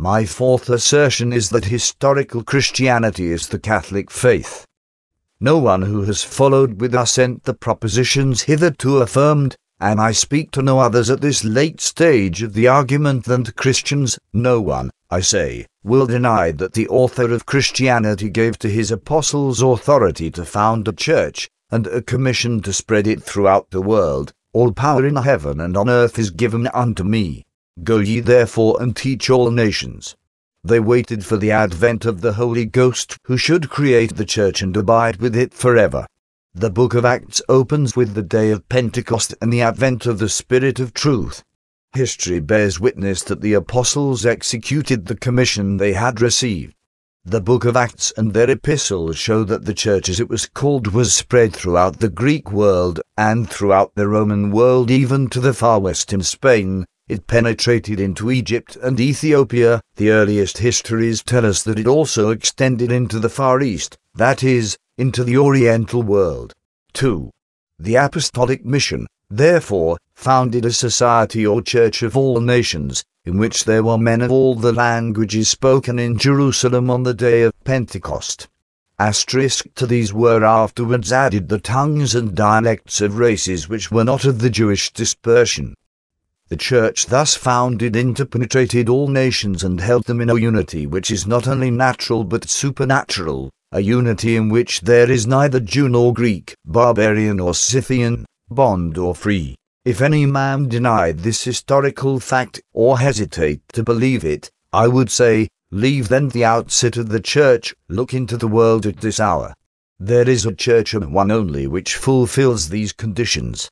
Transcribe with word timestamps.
My 0.00 0.24
fourth 0.24 0.70
assertion 0.70 1.30
is 1.30 1.50
that 1.50 1.66
historical 1.66 2.42
Christianity 2.42 3.30
is 3.30 3.48
the 3.48 3.58
Catholic 3.58 4.10
faith. 4.10 4.64
No 5.40 5.58
one 5.58 5.82
who 5.82 6.04
has 6.04 6.24
followed 6.24 6.80
with 6.80 6.94
assent 6.94 7.44
the 7.44 7.52
propositions 7.52 8.40
hitherto 8.40 9.02
affirmed, 9.02 9.56
and 9.78 10.00
I 10.00 10.12
speak 10.12 10.52
to 10.52 10.62
no 10.62 10.78
others 10.78 11.10
at 11.10 11.20
this 11.20 11.44
late 11.44 11.82
stage 11.82 12.42
of 12.42 12.54
the 12.54 12.66
argument 12.66 13.26
than 13.26 13.44
to 13.44 13.52
Christians, 13.52 14.18
no 14.32 14.58
one, 14.58 14.90
I 15.10 15.20
say, 15.20 15.66
will 15.84 16.06
deny 16.06 16.50
that 16.52 16.72
the 16.72 16.88
author 16.88 17.30
of 17.34 17.44
Christianity 17.44 18.30
gave 18.30 18.58
to 18.60 18.70
his 18.70 18.90
apostles 18.90 19.60
authority 19.60 20.30
to 20.30 20.46
found 20.46 20.88
a 20.88 20.92
church, 20.92 21.50
and 21.70 21.86
a 21.86 22.00
commission 22.00 22.62
to 22.62 22.72
spread 22.72 23.06
it 23.06 23.22
throughout 23.22 23.70
the 23.70 23.82
world. 23.82 24.32
All 24.54 24.72
power 24.72 25.04
in 25.04 25.16
heaven 25.16 25.60
and 25.60 25.76
on 25.76 25.90
earth 25.90 26.18
is 26.18 26.30
given 26.30 26.68
unto 26.68 27.04
me. 27.04 27.44
Go 27.82 27.98
ye 27.98 28.20
therefore 28.20 28.82
and 28.82 28.96
teach 28.96 29.30
all 29.30 29.50
nations. 29.50 30.16
They 30.62 30.80
waited 30.80 31.24
for 31.24 31.36
the 31.36 31.50
advent 31.50 32.04
of 32.04 32.20
the 32.20 32.34
Holy 32.34 32.66
Ghost, 32.66 33.16
who 33.24 33.36
should 33.36 33.70
create 33.70 34.16
the 34.16 34.24
church 34.24 34.60
and 34.60 34.76
abide 34.76 35.16
with 35.16 35.34
it 35.34 35.54
forever. 35.54 36.06
The 36.54 36.70
book 36.70 36.94
of 36.94 37.04
Acts 37.04 37.40
opens 37.48 37.94
with 37.94 38.14
the 38.14 38.22
day 38.22 38.50
of 38.50 38.68
Pentecost 38.68 39.34
and 39.40 39.52
the 39.52 39.62
advent 39.62 40.04
of 40.04 40.18
the 40.18 40.28
Spirit 40.28 40.80
of 40.80 40.92
truth. 40.92 41.42
History 41.94 42.40
bears 42.40 42.78
witness 42.78 43.22
that 43.22 43.40
the 43.40 43.54
apostles 43.54 44.26
executed 44.26 45.06
the 45.06 45.16
commission 45.16 45.76
they 45.76 45.92
had 45.92 46.20
received. 46.20 46.74
The 47.24 47.40
book 47.40 47.64
of 47.64 47.76
Acts 47.76 48.12
and 48.16 48.32
their 48.32 48.50
epistles 48.50 49.16
show 49.16 49.44
that 49.44 49.64
the 49.64 49.74
church, 49.74 50.08
as 50.08 50.20
it 50.20 50.28
was 50.28 50.46
called, 50.46 50.88
was 50.88 51.14
spread 51.14 51.52
throughout 51.52 52.00
the 52.00 52.08
Greek 52.08 52.50
world 52.50 53.00
and 53.16 53.48
throughout 53.48 53.94
the 53.94 54.08
Roman 54.08 54.50
world, 54.50 54.90
even 54.90 55.28
to 55.30 55.40
the 55.40 55.54
far 55.54 55.80
west 55.80 56.12
in 56.12 56.22
Spain. 56.22 56.86
It 57.10 57.26
penetrated 57.26 57.98
into 57.98 58.30
Egypt 58.30 58.76
and 58.80 59.00
Ethiopia. 59.00 59.80
The 59.96 60.10
earliest 60.10 60.58
histories 60.58 61.24
tell 61.24 61.44
us 61.44 61.64
that 61.64 61.80
it 61.80 61.88
also 61.88 62.30
extended 62.30 62.92
into 62.92 63.18
the 63.18 63.28
Far 63.28 63.62
East, 63.62 63.98
that 64.14 64.44
is, 64.44 64.78
into 64.96 65.24
the 65.24 65.36
Oriental 65.36 66.04
world. 66.04 66.54
2. 66.92 67.32
The 67.80 67.96
Apostolic 67.96 68.64
Mission, 68.64 69.08
therefore, 69.28 69.98
founded 70.14 70.64
a 70.64 70.72
society 70.72 71.44
or 71.44 71.62
church 71.62 72.04
of 72.04 72.16
all 72.16 72.40
nations, 72.40 73.02
in 73.24 73.38
which 73.38 73.64
there 73.64 73.82
were 73.82 73.98
men 73.98 74.22
of 74.22 74.30
all 74.30 74.54
the 74.54 74.72
languages 74.72 75.48
spoken 75.48 75.98
in 75.98 76.16
Jerusalem 76.16 76.88
on 76.90 77.02
the 77.02 77.12
day 77.12 77.42
of 77.42 77.52
Pentecost. 77.64 78.46
Asterisk 79.00 79.66
to 79.74 79.84
these 79.84 80.14
were 80.14 80.44
afterwards 80.44 81.10
added 81.10 81.48
the 81.48 81.58
tongues 81.58 82.14
and 82.14 82.36
dialects 82.36 83.00
of 83.00 83.18
races 83.18 83.68
which 83.68 83.90
were 83.90 84.04
not 84.04 84.24
of 84.24 84.38
the 84.38 84.50
Jewish 84.50 84.92
dispersion. 84.92 85.74
The 86.50 86.56
church 86.56 87.06
thus 87.06 87.36
founded 87.36 87.94
interpenetrated 87.94 88.88
all 88.88 89.06
nations 89.06 89.62
and 89.62 89.80
held 89.80 90.06
them 90.06 90.20
in 90.20 90.30
a 90.30 90.36
unity 90.36 90.84
which 90.84 91.12
is 91.12 91.24
not 91.24 91.46
only 91.46 91.70
natural 91.70 92.24
but 92.24 92.50
supernatural, 92.50 93.50
a 93.70 93.78
unity 93.78 94.34
in 94.34 94.48
which 94.48 94.80
there 94.80 95.08
is 95.08 95.28
neither 95.28 95.60
Jew 95.60 95.88
nor 95.88 96.12
Greek, 96.12 96.56
barbarian 96.64 97.38
or 97.38 97.54
Scythian, 97.54 98.26
bond 98.50 98.98
or 98.98 99.14
free. 99.14 99.54
If 99.84 100.00
any 100.00 100.26
man 100.26 100.68
denied 100.68 101.20
this 101.20 101.44
historical 101.44 102.18
fact, 102.18 102.60
or 102.72 102.98
hesitate 102.98 103.62
to 103.74 103.84
believe 103.84 104.24
it, 104.24 104.50
I 104.72 104.88
would 104.88 105.08
say, 105.08 105.46
leave 105.70 106.08
then 106.08 106.30
the 106.30 106.44
outset 106.44 106.96
of 106.96 107.10
the 107.10 107.20
church, 107.20 107.76
look 107.88 108.12
into 108.12 108.36
the 108.36 108.48
world 108.48 108.86
at 108.86 108.96
this 108.96 109.20
hour. 109.20 109.54
There 110.00 110.28
is 110.28 110.44
a 110.44 110.52
church 110.52 110.94
and 110.94 111.14
one 111.14 111.30
only 111.30 111.68
which 111.68 111.94
fulfills 111.94 112.70
these 112.70 112.92
conditions. 112.92 113.70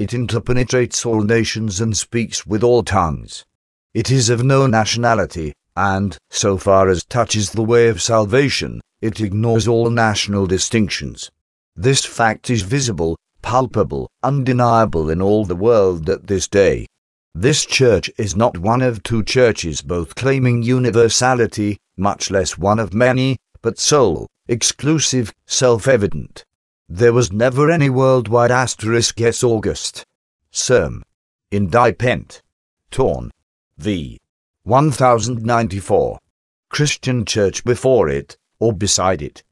It 0.00 0.12
interpenetrates 0.12 1.04
all 1.04 1.20
nations 1.20 1.78
and 1.78 1.94
speaks 1.94 2.46
with 2.46 2.62
all 2.64 2.82
tongues. 2.82 3.44
It 3.92 4.10
is 4.10 4.30
of 4.30 4.42
no 4.42 4.66
nationality, 4.66 5.52
and, 5.76 6.16
so 6.30 6.56
far 6.56 6.88
as 6.88 7.04
touches 7.04 7.50
the 7.50 7.62
way 7.62 7.88
of 7.88 8.00
salvation, 8.00 8.80
it 9.02 9.20
ignores 9.20 9.68
all 9.68 9.90
national 9.90 10.46
distinctions. 10.46 11.30
This 11.76 12.02
fact 12.06 12.48
is 12.48 12.62
visible, 12.62 13.18
palpable, 13.42 14.08
undeniable 14.22 15.10
in 15.10 15.20
all 15.20 15.44
the 15.44 15.54
world 15.54 16.08
at 16.08 16.28
this 16.28 16.48
day. 16.48 16.86
This 17.34 17.66
church 17.66 18.10
is 18.16 18.34
not 18.34 18.56
one 18.56 18.80
of 18.80 19.02
two 19.02 19.22
churches 19.22 19.82
both 19.82 20.14
claiming 20.14 20.62
universality, 20.62 21.76
much 21.98 22.30
less 22.30 22.56
one 22.56 22.78
of 22.78 22.94
many, 22.94 23.36
but 23.60 23.78
sole, 23.78 24.26
exclusive, 24.48 25.30
self-evident. 25.44 26.42
There 26.92 27.12
was 27.12 27.30
never 27.30 27.70
any 27.70 27.88
worldwide 27.88 28.50
asterisk 28.50 29.20
S 29.20 29.44
August. 29.44 30.04
Serm. 30.52 31.02
In 31.52 31.70
Die 31.70 31.92
Pent. 31.92 32.42
Torn. 32.90 33.30
V. 33.78 34.18
1094. 34.64 36.18
Christian 36.68 37.24
Church 37.24 37.62
before 37.62 38.08
it, 38.08 38.36
or 38.58 38.72
beside 38.72 39.22
it. 39.22 39.44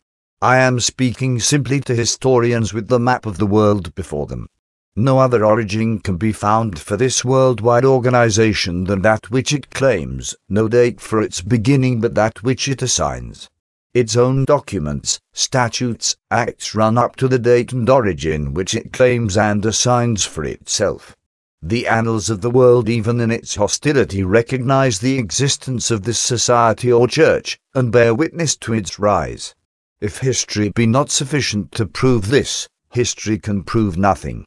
I 0.43 0.57
am 0.59 0.81
speaking 0.81 1.39
simply 1.39 1.79
to 1.83 1.95
historians 1.95 2.75
with 2.75 2.89
the 2.89 2.99
map 2.99 3.25
of 3.25 3.39
the 3.39 3.47
world 3.47 3.95
before 3.95 4.27
them. 4.27 4.49
No 4.97 5.21
other 5.21 5.45
origin 5.45 6.01
can 6.01 6.17
be 6.17 6.33
found 6.33 6.81
for 6.81 6.97
this 6.97 7.25
worldwide 7.25 7.85
organization 7.85 8.83
than 8.83 9.03
that 9.03 9.31
which 9.31 9.53
it 9.53 9.71
claims, 9.71 10.35
no 10.49 10.67
date 10.67 11.01
for 11.01 11.23
its 11.23 11.41
beginning 11.41 12.01
but 12.01 12.17
that 12.17 12.43
which 12.43 12.67
it 12.67 12.83
assigns. 12.83 13.49
Its 13.95 14.17
own 14.17 14.45
documents, 14.45 15.19
statutes, 15.33 16.17
acts 16.31 16.75
run 16.75 16.99
up 16.99 17.17
to 17.17 17.27
the 17.27 17.39
date 17.39 17.73
and 17.73 17.89
origin 17.89 18.53
which 18.53 18.75
it 18.75 18.93
claims 18.93 19.37
and 19.37 19.65
assigns 19.65 20.25
for 20.25 20.45
itself. 20.45 21.17
The 21.63 21.89
annals 21.89 22.31
of 22.31 22.41
the 22.41 22.51
world, 22.51 22.89
even 22.89 23.21
in 23.21 23.31
its 23.31 23.57
hostility, 23.57 24.23
recognize 24.23 24.99
the 24.99 25.19
existence 25.19 25.91
of 25.91 26.03
this 26.03 26.21
society 26.21 26.93
or 26.93 27.09
church, 27.09 27.59
and 27.75 27.91
bear 27.91 28.15
witness 28.15 28.57
to 28.59 28.75
its 28.75 28.99
rise. 28.99 29.55
If 30.01 30.19
history 30.19 30.69
be 30.69 30.87
not 30.87 31.11
sufficient 31.11 31.73
to 31.73 31.87
prove 31.87 32.29
this, 32.29 32.69
history 32.93 33.39
can 33.39 33.65
prove 33.65 33.97
nothing. 33.97 34.45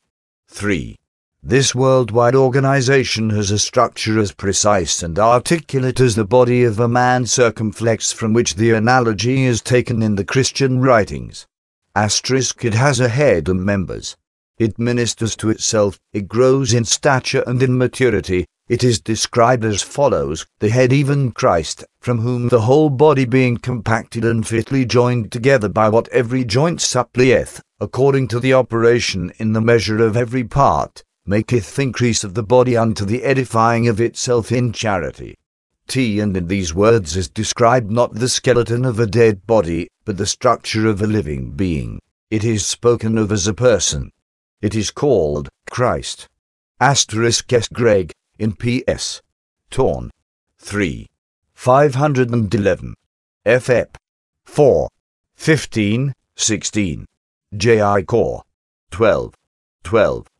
3. 0.47 0.95
This 1.43 1.73
worldwide 1.73 2.35
organization 2.35 3.31
has 3.31 3.49
a 3.49 3.57
structure 3.57 4.19
as 4.19 4.31
precise 4.31 5.01
and 5.01 5.17
articulate 5.17 5.99
as 5.99 6.13
the 6.13 6.23
body 6.23 6.63
of 6.63 6.79
a 6.79 6.87
man 6.87 7.25
circumflex 7.25 8.11
from 8.11 8.31
which 8.31 8.55
the 8.55 8.69
analogy 8.69 9.45
is 9.45 9.59
taken 9.59 10.03
in 10.03 10.17
the 10.17 10.23
Christian 10.23 10.81
writings. 10.81 11.47
Asterisk 11.95 12.63
it 12.63 12.75
has 12.75 12.99
a 12.99 13.09
head 13.09 13.49
and 13.49 13.65
members. 13.65 14.15
It 14.59 14.77
ministers 14.77 15.35
to 15.37 15.49
itself, 15.49 15.99
it 16.13 16.27
grows 16.27 16.75
in 16.75 16.85
stature 16.85 17.43
and 17.47 17.63
in 17.63 17.75
maturity, 17.75 18.45
it 18.69 18.83
is 18.83 19.01
described 19.01 19.65
as 19.65 19.81
follows 19.81 20.45
The 20.59 20.69
head, 20.69 20.93
even 20.93 21.31
Christ, 21.31 21.83
from 22.01 22.19
whom 22.19 22.49
the 22.49 22.61
whole 22.61 22.91
body 22.91 23.25
being 23.25 23.57
compacted 23.57 24.23
and 24.23 24.47
fitly 24.47 24.85
joined 24.85 25.31
together 25.31 25.69
by 25.69 25.89
what 25.89 26.07
every 26.09 26.45
joint 26.45 26.81
supplieth, 26.81 27.63
according 27.79 28.27
to 28.27 28.39
the 28.39 28.53
operation 28.53 29.33
in 29.37 29.53
the 29.53 29.59
measure 29.59 29.97
of 30.05 30.15
every 30.15 30.43
part, 30.43 31.03
maketh 31.31 31.79
increase 31.79 32.25
of 32.25 32.33
the 32.33 32.43
body 32.43 32.75
unto 32.75 33.05
the 33.05 33.23
edifying 33.23 33.87
of 33.87 34.01
itself 34.01 34.51
in 34.51 34.73
charity. 34.73 35.33
T. 35.87 36.19
And 36.19 36.35
in 36.35 36.47
these 36.47 36.73
words 36.73 37.15
is 37.15 37.29
described 37.29 37.89
not 37.89 38.13
the 38.13 38.27
skeleton 38.27 38.83
of 38.83 38.99
a 38.99 39.07
dead 39.07 39.47
body, 39.47 39.87
but 40.03 40.17
the 40.17 40.25
structure 40.25 40.87
of 40.87 41.01
a 41.01 41.07
living 41.07 41.51
being. 41.51 42.01
It 42.29 42.43
is 42.43 42.65
spoken 42.65 43.17
of 43.17 43.31
as 43.31 43.47
a 43.47 43.53
person. 43.53 44.11
It 44.61 44.75
is 44.75 44.91
called 44.91 45.47
Christ. 45.69 46.27
Asterisk 46.81 47.53
S. 47.53 47.69
Greg, 47.69 48.11
in 48.37 48.51
PS. 48.51 49.21
Torn. 49.69 50.11
3. 50.59 51.07
511. 51.53 52.93
FF. 53.45 53.87
4. 54.43 54.89
15, 55.35 56.13
16. 56.35 57.05
J.I. 57.55 58.01
Core. 58.01 58.43
12. 58.91 59.33
12. 59.83 60.30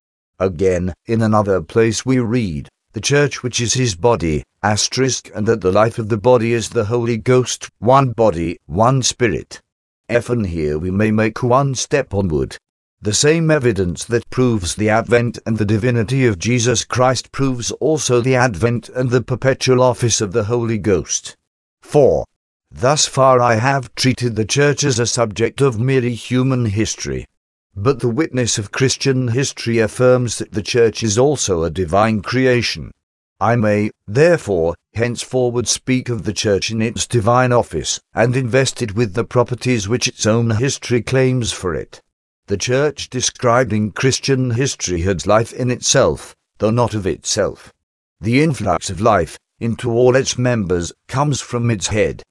Again, 0.42 0.96
in 1.06 1.22
another 1.22 1.62
place 1.62 2.04
we 2.04 2.18
read, 2.18 2.68
the 2.94 3.00
church 3.00 3.44
which 3.44 3.62
is 3.62 3.76
his 3.76 3.94
body, 3.94 4.44
asterisk, 4.64 5.30
and 5.36 5.46
that 5.46 5.62
the 5.62 5.72
life 5.72 6.00
of 6.00 6.10
the 6.10 6.18
body 6.18 6.54
is 6.54 6.70
the 6.70 6.86
Holy 6.86 7.18
Ghost, 7.18 7.70
one 7.78 8.12
body, 8.14 8.58
one 8.66 9.04
spirit. 9.04 9.62
And 10.10 10.48
here 10.48 10.80
we 10.80 10.90
may 10.90 11.12
make 11.12 11.44
one 11.44 11.76
step 11.76 12.12
onward, 12.12 12.58
the 13.04 13.14
same 13.14 13.52
evidence 13.52 14.04
that 14.06 14.28
proves 14.32 14.74
the 14.74 14.90
advent 14.90 15.38
and 15.46 15.60
the 15.60 15.66
divinity 15.66 16.26
of 16.26 16.40
Jesus 16.40 16.86
Christ 16.86 17.32
proves 17.32 17.70
also 17.74 18.20
the 18.20 18.36
advent 18.36 18.90
and 18.90 19.12
the 19.12 19.22
perpetual 19.22 19.84
office 19.84 20.22
of 20.22 20.32
the 20.32 20.46
Holy 20.46 20.80
Ghost. 20.80 21.38
4. 21.84 22.26
Thus 22.72 23.06
far 23.06 23.40
I 23.40 23.56
have 23.56 23.94
treated 23.94 24.36
the 24.36 24.46
Church 24.46 24.84
as 24.84 24.98
a 24.98 25.06
subject 25.06 25.62
of 25.62 25.80
merely 25.80 26.16
human 26.16 26.66
history. 26.66 27.28
But 27.76 28.00
the 28.00 28.10
witness 28.10 28.58
of 28.58 28.72
Christian 28.72 29.30
history 29.30 29.80
affirms 29.80 30.38
that 30.40 30.52
the 30.52 30.62
Church 30.62 31.04
is 31.04 31.18
also 31.18 31.64
a 31.64 31.70
divine 31.70 32.22
creation. 32.22 32.92
I 33.40 33.56
may, 33.56 33.92
therefore, 34.06 34.76
henceforward 34.94 35.68
speak 35.68 36.10
of 36.10 36.26
the 36.26 36.34
Church 36.34 36.70
in 36.70 36.82
its 36.82 37.08
divine 37.08 37.54
office, 37.54 38.00
and 38.14 38.36
invest 38.36 38.82
it 38.82 38.94
with 38.94 39.14
the 39.14 39.24
properties 39.24 39.88
which 39.88 40.08
its 40.08 40.26
own 40.26 40.50
history 40.50 41.02
claims 41.02 41.54
for 41.54 41.74
it. 41.74 42.02
The 42.48 42.58
Church 42.58 43.10
described 43.10 43.72
in 43.72 43.94
Christian 43.94 44.52
history 44.52 45.02
had 45.02 45.26
life 45.26 45.54
in 45.54 45.72
itself, 45.72 46.36
though 46.58 46.72
not 46.72 46.94
of 46.94 47.08
itself. 47.08 47.72
The 48.20 48.44
influx 48.44 48.90
of 48.90 49.00
life, 49.00 49.40
into 49.62 49.90
all 49.92 50.18
its 50.18 50.38
members, 50.38 50.92
comes 51.08 51.40
from 51.40 51.72
its 51.72 51.88
head. 51.88 52.22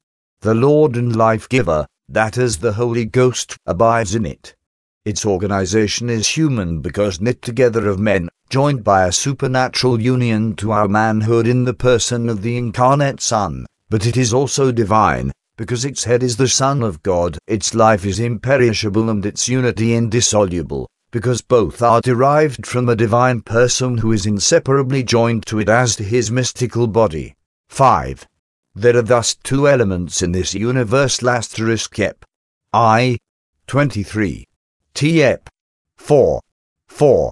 The 0.42 0.54
Lord 0.54 0.96
and 0.96 1.16
life 1.16 1.48
giver, 1.48 1.87
that 2.08 2.37
is 2.37 2.58
the 2.58 2.75
Holy 2.75 3.06
Ghost, 3.06 3.56
abides 3.64 4.14
in 4.14 4.26
it. 4.26 4.54
Its 5.11 5.27
organization 5.27 6.09
is 6.09 6.29
human 6.29 6.81
because 6.81 7.21
knit 7.21 7.43
together 7.43 7.89
of 7.89 7.99
men, 7.99 8.29
joined 8.49 8.85
by 8.85 9.09
a 9.09 9.11
supernatural 9.11 10.01
union 10.01 10.55
to 10.55 10.71
our 10.71 10.87
manhood 10.87 11.49
in 11.49 11.65
the 11.65 11.75
person 11.75 12.29
of 12.29 12.43
the 12.43 12.57
incarnate 12.57 13.21
Son. 13.21 13.67
But 13.89 14.07
it 14.07 14.17
is 14.17 14.33
also 14.33 14.71
divine, 14.71 15.33
because 15.57 15.85
its 15.85 16.05
head 16.05 16.23
is 16.23 16.37
the 16.37 16.47
Son 16.47 16.85
of 16.85 17.03
God, 17.03 17.39
its 17.49 17.75
life 17.75 18.07
is 18.07 18.21
imperishable 18.21 19.11
and 19.11 19.27
its 19.27 19.49
unity 19.49 19.97
indissoluble, 19.97 20.89
because 21.11 21.43
both 21.43 21.83
are 21.83 22.01
derived 22.01 22.65
from 22.65 22.89
a 22.89 22.95
divine 22.95 23.41
person 23.41 23.99
who 23.99 24.12
is 24.12 24.27
inseparably 24.27 25.03
joined 25.03 25.45
to 25.47 25.59
it 25.59 25.69
as 25.69 25.97
to 25.97 26.05
his 26.05 26.31
mystical 26.31 26.87
body. 26.87 27.35
5. 27.69 28.29
There 28.77 28.97
are 28.97 29.03
thus 29.03 29.35
two 29.35 29.67
elements 29.67 30.23
in 30.23 30.31
this 30.31 30.55
universe 30.55 31.21
asterisk 31.21 31.99
ep. 31.99 32.25
I. 32.73 33.19
23. 33.67 34.47
T 34.94 35.22
ep. 35.22 35.48
4. 35.96 36.40
4. 36.88 37.31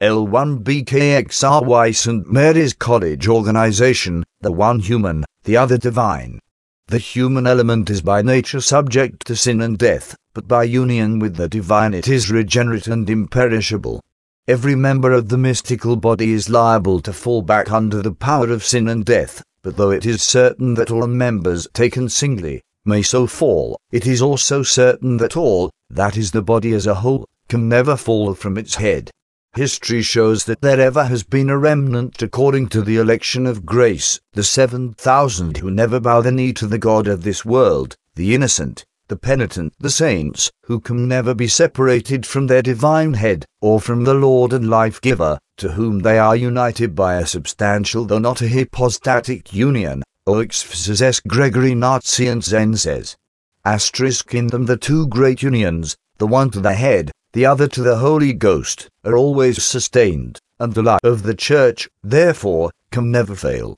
L1BKXRY 0.00 1.94
St. 1.94 2.26
Mary's 2.30 2.72
College 2.72 3.28
organization, 3.28 4.24
the 4.40 4.52
one 4.52 4.78
human, 4.78 5.24
the 5.44 5.56
other 5.56 5.76
divine. 5.76 6.38
The 6.86 6.98
human 6.98 7.46
element 7.46 7.90
is 7.90 8.00
by 8.00 8.22
nature 8.22 8.60
subject 8.60 9.26
to 9.26 9.36
sin 9.36 9.60
and 9.60 9.76
death, 9.76 10.16
but 10.32 10.48
by 10.48 10.64
union 10.64 11.18
with 11.18 11.36
the 11.36 11.48
divine 11.48 11.92
it 11.94 12.08
is 12.08 12.30
regenerate 12.30 12.86
and 12.86 13.10
imperishable. 13.10 14.00
Every 14.48 14.74
member 14.74 15.12
of 15.12 15.28
the 15.28 15.38
mystical 15.38 15.96
body 15.96 16.32
is 16.32 16.48
liable 16.48 17.00
to 17.00 17.12
fall 17.12 17.42
back 17.42 17.70
under 17.70 18.00
the 18.00 18.12
power 18.12 18.50
of 18.50 18.64
sin 18.64 18.88
and 18.88 19.04
death, 19.04 19.42
but 19.62 19.76
though 19.76 19.90
it 19.90 20.06
is 20.06 20.22
certain 20.22 20.74
that 20.74 20.90
all 20.90 21.06
members 21.06 21.68
taken 21.74 22.08
singly 22.08 22.62
may 22.84 23.02
so 23.02 23.26
fall, 23.26 23.78
it 23.90 24.06
is 24.06 24.22
also 24.22 24.62
certain 24.62 25.16
that 25.18 25.36
all, 25.36 25.70
that 25.90 26.16
is 26.16 26.30
the 26.30 26.42
body 26.42 26.72
as 26.72 26.86
a 26.86 26.94
whole, 26.94 27.26
can 27.48 27.68
never 27.68 27.96
fall 27.96 28.34
from 28.34 28.56
its 28.56 28.76
head. 28.76 29.10
History 29.54 30.02
shows 30.02 30.44
that 30.44 30.60
there 30.60 30.80
ever 30.80 31.04
has 31.04 31.24
been 31.24 31.50
a 31.50 31.58
remnant 31.58 32.22
according 32.22 32.68
to 32.68 32.82
the 32.82 32.98
election 32.98 33.46
of 33.46 33.66
grace, 33.66 34.20
the 34.32 34.44
seven 34.44 34.92
thousand 34.92 35.56
who 35.56 35.70
never 35.70 35.98
bow 35.98 36.20
the 36.20 36.30
knee 36.30 36.52
to 36.52 36.68
the 36.68 36.78
God 36.78 37.08
of 37.08 37.24
this 37.24 37.44
world, 37.44 37.96
the 38.14 38.32
innocent, 38.32 38.84
the 39.08 39.16
penitent, 39.16 39.74
the 39.80 39.90
saints, 39.90 40.52
who 40.66 40.78
can 40.78 41.08
never 41.08 41.34
be 41.34 41.48
separated 41.48 42.24
from 42.24 42.46
their 42.46 42.62
divine 42.62 43.14
head, 43.14 43.44
or 43.60 43.80
from 43.80 44.04
the 44.04 44.14
Lord 44.14 44.52
and 44.52 44.70
life 44.70 45.00
giver, 45.00 45.36
to 45.56 45.72
whom 45.72 45.98
they 45.98 46.16
are 46.16 46.36
united 46.36 46.94
by 46.94 47.16
a 47.16 47.26
substantial 47.26 48.04
though 48.04 48.20
not 48.20 48.40
a 48.40 48.48
hypostatic 48.48 49.52
union, 49.52 50.04
Oix 50.30 51.00
S. 51.02 51.18
Gregory 51.20 51.72
Nazianzen 51.72 52.78
says. 52.78 53.16
Asterisk 53.64 54.32
in 54.32 54.46
them 54.46 54.66
the 54.66 54.76
two 54.76 55.08
great 55.08 55.42
unions, 55.42 55.96
the 56.18 56.26
one 56.28 56.50
to 56.50 56.60
the 56.60 56.74
head, 56.74 57.10
the 57.32 57.44
other 57.44 57.66
to 57.66 57.82
the 57.82 57.96
Holy 57.96 58.32
Ghost, 58.32 58.88
are 59.04 59.16
always 59.16 59.64
sustained, 59.64 60.38
and 60.60 60.72
the 60.72 60.82
life 60.82 61.02
of 61.02 61.24
the 61.24 61.34
Church, 61.34 61.88
therefore, 62.04 62.70
can 62.92 63.10
never 63.10 63.34
fail. 63.34 63.76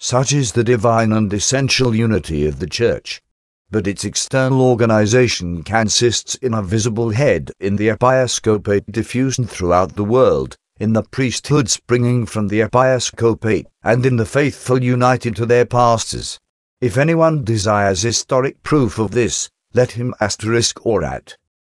Such 0.00 0.32
is 0.32 0.52
the 0.52 0.64
divine 0.64 1.12
and 1.12 1.32
essential 1.32 1.94
unity 1.94 2.46
of 2.46 2.58
the 2.58 2.66
Church. 2.66 3.22
But 3.70 3.86
its 3.86 4.04
external 4.04 4.60
organization 4.60 5.62
consists 5.62 6.34
in 6.34 6.52
a 6.52 6.64
visible 6.64 7.10
head, 7.10 7.52
in 7.60 7.76
the 7.76 7.90
episcopate 7.90 8.90
diffused 8.90 9.48
throughout 9.48 9.94
the 9.94 10.04
world, 10.04 10.56
in 10.82 10.94
the 10.94 11.02
priesthood 11.04 11.70
springing 11.70 12.26
from 12.26 12.48
the 12.48 12.60
episcopate, 12.60 13.68
and 13.84 14.04
in 14.04 14.16
the 14.16 14.26
faithful 14.26 14.82
united 14.82 15.36
to 15.36 15.46
their 15.46 15.64
pastors. 15.64 16.40
If 16.80 16.98
anyone 16.98 17.44
desires 17.44 18.02
historic 18.02 18.64
proof 18.64 18.98
of 18.98 19.12
this, 19.12 19.48
let 19.72 19.92
him 19.92 20.12
asterisk 20.20 20.84
or 20.84 21.04
at 21.04 21.36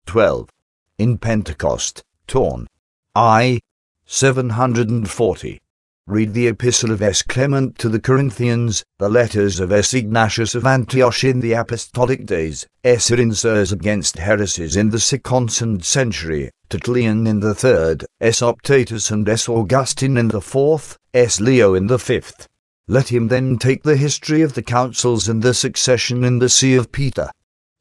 12 0.07 0.49
in 0.99 1.19
Pentecost, 1.19 2.05
torn. 2.29 2.69
I. 3.17 3.59
740. 4.07 5.61
Read 6.07 6.33
the 6.33 6.47
Epistle 6.47 6.93
of 6.93 7.03
S. 7.03 7.23
Clement 7.23 7.79
to 7.79 7.89
the 7.89 8.01
Corinthians, 8.01 8.85
the 8.99 9.09
letters 9.09 9.59
of 9.59 9.73
S. 9.73 9.95
Ignatius 9.95 10.55
of 10.55 10.65
Antioch 10.65 11.25
in 11.25 11.41
the 11.41 11.55
Apostolic 11.55 12.25
days, 12.25 12.69
S. 12.85 13.11
Irenaeus 13.11 13.73
against 13.73 14.19
heresies 14.19 14.77
in 14.77 14.91
the 14.91 15.01
second 15.01 15.51
century, 15.85 16.51
Tertullian 16.73 17.27
in 17.27 17.41
the 17.41 17.55
third, 17.55 18.07
S. 18.19 18.41
Optatus 18.41 19.11
and 19.11 19.29
S. 19.29 19.47
Augustine 19.47 20.17
in 20.17 20.29
the 20.29 20.41
fourth, 20.41 20.97
S. 21.13 21.39
Leo 21.39 21.75
in 21.75 21.87
the 21.87 21.99
fifth. 21.99 22.49
Let 22.89 23.13
him 23.13 23.29
then 23.29 23.59
take 23.59 23.83
the 23.83 23.99
history 23.99 24.41
of 24.41 24.55
the 24.55 24.63
councils 24.63 25.29
and 25.29 25.43
the 25.43 25.53
succession 25.53 26.25
in 26.25 26.39
the 26.39 26.49
See 26.49 26.75
of 26.75 26.91
Peter. 26.91 27.31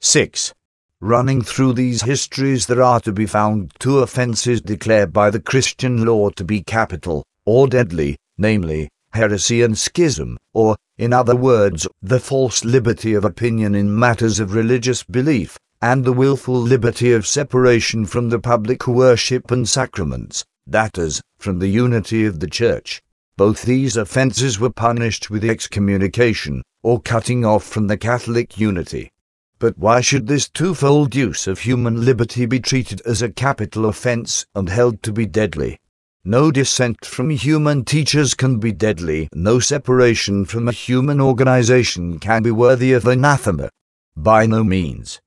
6. 0.02 0.54
Running 1.00 1.42
through 1.42 1.72
these 1.72 2.02
histories 2.02 2.66
there 2.66 2.84
are 2.84 3.00
to 3.00 3.14
be 3.14 3.26
found 3.26 3.72
two 3.80 4.00
offences 4.00 4.60
declared 4.60 5.14
by 5.14 5.30
the 5.30 5.40
Christian 5.40 6.04
law 6.04 6.30
to 6.32 6.44
be 6.44 6.62
capital, 6.62 7.24
or 7.46 7.70
deadly, 7.70 8.18
namely, 8.38 8.90
heresy 9.14 9.62
and 9.62 9.78
schism, 9.78 10.38
or, 10.54 10.76
in 10.98 11.14
other 11.14 11.38
words, 11.38 11.88
the 12.02 12.20
false 12.20 12.66
liberty 12.66 13.14
of 13.14 13.24
opinion 13.24 13.74
in 13.74 13.98
matters 13.98 14.42
of 14.42 14.54
religious 14.54 15.02
belief, 15.02 15.58
and 15.82 16.06
the 16.06 16.14
wilful 16.14 16.60
liberty 16.60 17.12
of 17.12 17.26
separation 17.26 18.06
from 18.06 18.30
the 18.30 18.40
public 18.40 18.88
worship 18.88 19.50
and 19.50 19.68
sacraments, 19.68 20.46
that 20.68 20.98
is, 20.98 21.22
from 21.40 21.58
the 21.58 21.68
unity 21.68 22.26
of 22.26 22.40
the 22.40 22.50
Church. 22.50 23.02
Both 23.36 23.64
these 23.64 23.98
offences 23.98 24.60
were 24.60 24.70
punished 24.70 25.32
with 25.32 25.44
excommunication, 25.44 26.62
or 26.84 27.02
cutting 27.02 27.44
off 27.44 27.64
from 27.64 27.88
the 27.88 27.98
Catholic 27.98 28.60
unity. 28.60 29.12
But 29.58 29.78
why 29.78 30.02
should 30.02 30.28
this 30.28 30.50
twofold 30.50 31.16
use 31.16 31.48
of 31.48 31.60
human 31.60 32.06
liberty 32.06 32.46
be 32.46 32.60
treated 32.60 33.02
as 33.06 33.22
a 33.22 33.32
capital 33.32 33.86
offense 33.86 34.46
and 34.54 34.70
held 34.70 35.02
to 35.04 35.12
be 35.12 35.26
deadly? 35.26 35.80
No 36.24 36.52
dissent 36.52 37.04
from 37.04 37.32
human 37.32 37.86
teachers 37.86 38.36
can 38.36 38.60
be 38.60 38.72
deadly, 38.72 39.28
no 39.34 39.60
separation 39.60 40.46
from 40.46 40.68
a 40.68 40.72
human 40.72 41.20
organization 41.20 42.20
can 42.20 42.44
be 42.44 42.52
worthy 42.52 42.94
of 42.94 43.08
anathema. 43.08 43.70
By 44.16 44.46
no 44.46 44.64
means. 44.64 45.20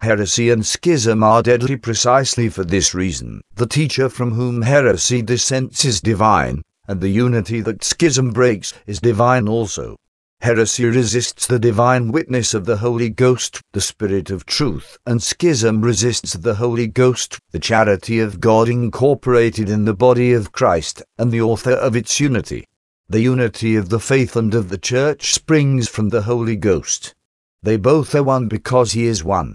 Heresy 0.00 0.50
and 0.50 0.64
schism 0.64 1.22
are 1.22 1.42
deadly 1.42 1.76
precisely 1.76 2.48
for 2.48 2.64
this 2.64 2.94
reason. 2.94 3.40
The 3.54 3.66
teacher 3.66 4.08
from 4.08 4.32
whom 4.32 4.62
heresy 4.62 5.22
dissents 5.22 5.84
is 5.84 6.00
divine, 6.00 6.62
and 6.86 7.00
the 7.00 7.08
unity 7.08 7.60
that 7.62 7.82
schism 7.82 8.30
breaks 8.30 8.72
is 8.86 9.00
divine 9.00 9.48
also. 9.48 9.96
Heresy 10.42 10.84
resists 10.84 11.46
the 11.46 11.58
divine 11.58 12.12
witness 12.12 12.52
of 12.52 12.66
the 12.66 12.76
Holy 12.76 13.08
Ghost, 13.08 13.62
the 13.72 13.80
Spirit 13.80 14.30
of 14.30 14.44
truth, 14.44 14.98
and 15.06 15.22
schism 15.22 15.80
resists 15.80 16.34
the 16.34 16.56
Holy 16.56 16.86
Ghost, 16.86 17.38
the 17.52 17.58
charity 17.58 18.20
of 18.20 18.38
God 18.38 18.68
incorporated 18.68 19.70
in 19.70 19.86
the 19.86 19.94
body 19.94 20.34
of 20.34 20.52
Christ, 20.52 21.02
and 21.18 21.32
the 21.32 21.40
author 21.40 21.72
of 21.72 21.96
its 21.96 22.20
unity. 22.20 22.66
The 23.08 23.22
unity 23.22 23.76
of 23.76 23.88
the 23.88 23.98
faith 23.98 24.36
and 24.36 24.54
of 24.54 24.68
the 24.68 24.78
Church 24.78 25.32
springs 25.32 25.88
from 25.88 26.10
the 26.10 26.22
Holy 26.22 26.56
Ghost. 26.56 27.14
They 27.62 27.78
both 27.78 28.14
are 28.14 28.22
one 28.22 28.46
because 28.46 28.92
He 28.92 29.06
is 29.06 29.24
one. 29.24 29.54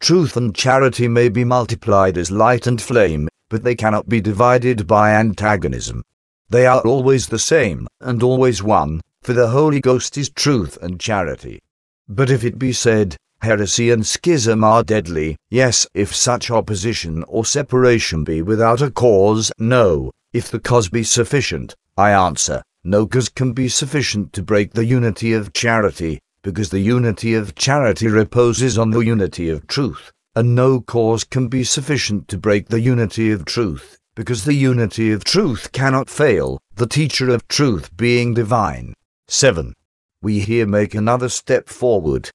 Truth 0.00 0.36
and 0.36 0.54
charity 0.54 1.08
may 1.08 1.28
be 1.28 1.44
multiplied 1.44 2.16
as 2.16 2.30
light 2.30 2.66
and 2.66 2.80
flame, 2.80 3.28
but 3.50 3.64
they 3.64 3.74
cannot 3.74 4.08
be 4.08 4.20
divided 4.20 4.86
by 4.86 5.12
antagonism. 5.12 6.02
They 6.48 6.66
are 6.66 6.80
always 6.80 7.26
the 7.26 7.38
same, 7.38 7.86
and 8.00 8.22
always 8.22 8.62
one, 8.62 9.00
for 9.22 9.32
the 9.32 9.48
Holy 9.48 9.80
Ghost 9.80 10.16
is 10.16 10.30
truth 10.30 10.78
and 10.80 11.00
charity. 11.00 11.60
But 12.08 12.30
if 12.30 12.44
it 12.44 12.58
be 12.58 12.72
said, 12.72 13.16
heresy 13.42 13.90
and 13.90 14.06
schism 14.06 14.64
are 14.64 14.82
deadly, 14.82 15.36
yes, 15.50 15.86
if 15.94 16.14
such 16.14 16.50
opposition 16.50 17.24
or 17.28 17.44
separation 17.44 18.24
be 18.24 18.40
without 18.40 18.80
a 18.80 18.90
cause, 18.90 19.52
no, 19.58 20.10
if 20.32 20.50
the 20.50 20.60
cause 20.60 20.88
be 20.88 21.02
sufficient, 21.02 21.74
I 21.96 22.12
answer, 22.12 22.62
no 22.84 23.06
cause 23.06 23.28
can 23.28 23.52
be 23.52 23.68
sufficient 23.68 24.32
to 24.34 24.42
break 24.42 24.72
the 24.72 24.86
unity 24.86 25.32
of 25.32 25.52
charity, 25.52 26.20
because 26.42 26.70
the 26.70 26.80
unity 26.80 27.34
of 27.34 27.54
charity 27.54 28.06
reposes 28.06 28.78
on 28.78 28.90
the 28.90 29.00
unity 29.00 29.48
of 29.48 29.66
truth, 29.66 30.12
and 30.34 30.54
no 30.54 30.80
cause 30.80 31.24
can 31.24 31.48
be 31.48 31.64
sufficient 31.64 32.28
to 32.28 32.38
break 32.38 32.68
the 32.68 32.80
unity 32.80 33.30
of 33.30 33.44
truth, 33.44 33.98
because 34.14 34.44
the 34.44 34.54
unity 34.54 35.12
of 35.12 35.24
truth 35.24 35.72
cannot 35.72 36.08
fail, 36.08 36.58
the 36.74 36.86
teacher 36.86 37.30
of 37.30 37.46
truth 37.48 37.96
being 37.96 38.34
divine. 38.34 38.94
7. 39.28 39.74
We 40.22 40.40
here 40.40 40.66
make 40.66 40.94
another 40.94 41.28
step 41.28 41.68
forward. 41.68 42.30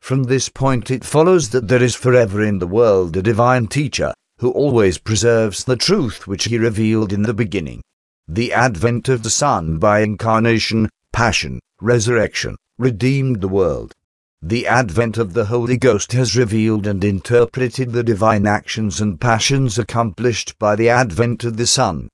From 0.00 0.24
this 0.24 0.48
point 0.48 0.90
it 0.90 1.04
follows 1.04 1.50
that 1.50 1.68
there 1.68 1.82
is 1.82 1.94
forever 1.94 2.42
in 2.42 2.58
the 2.58 2.66
world 2.66 3.16
a 3.16 3.22
divine 3.22 3.66
teacher, 3.66 4.14
who 4.38 4.50
always 4.52 4.98
preserves 4.98 5.64
the 5.64 5.76
truth 5.76 6.26
which 6.26 6.44
he 6.44 6.58
revealed 6.58 7.12
in 7.12 7.22
the 7.22 7.34
beginning. 7.34 7.82
The 8.28 8.52
advent 8.52 9.08
of 9.08 9.22
the 9.22 9.30
Son 9.30 9.78
by 9.78 10.00
incarnation, 10.00 10.88
passion, 11.12 11.60
resurrection, 11.80 12.56
redeemed 12.78 13.40
the 13.40 13.48
world. 13.48 13.92
The 14.40 14.66
advent 14.68 15.18
of 15.18 15.34
the 15.34 15.46
Holy 15.46 15.76
Ghost 15.76 16.12
has 16.12 16.36
revealed 16.36 16.86
and 16.86 17.02
interpreted 17.02 17.92
the 17.92 18.04
divine 18.04 18.46
actions 18.46 19.00
and 19.00 19.20
passions 19.20 19.78
accomplished 19.78 20.56
by 20.60 20.76
the 20.76 20.88
advent 20.88 21.42
of 21.42 21.56
the 21.56 21.66
Son. 21.66 22.08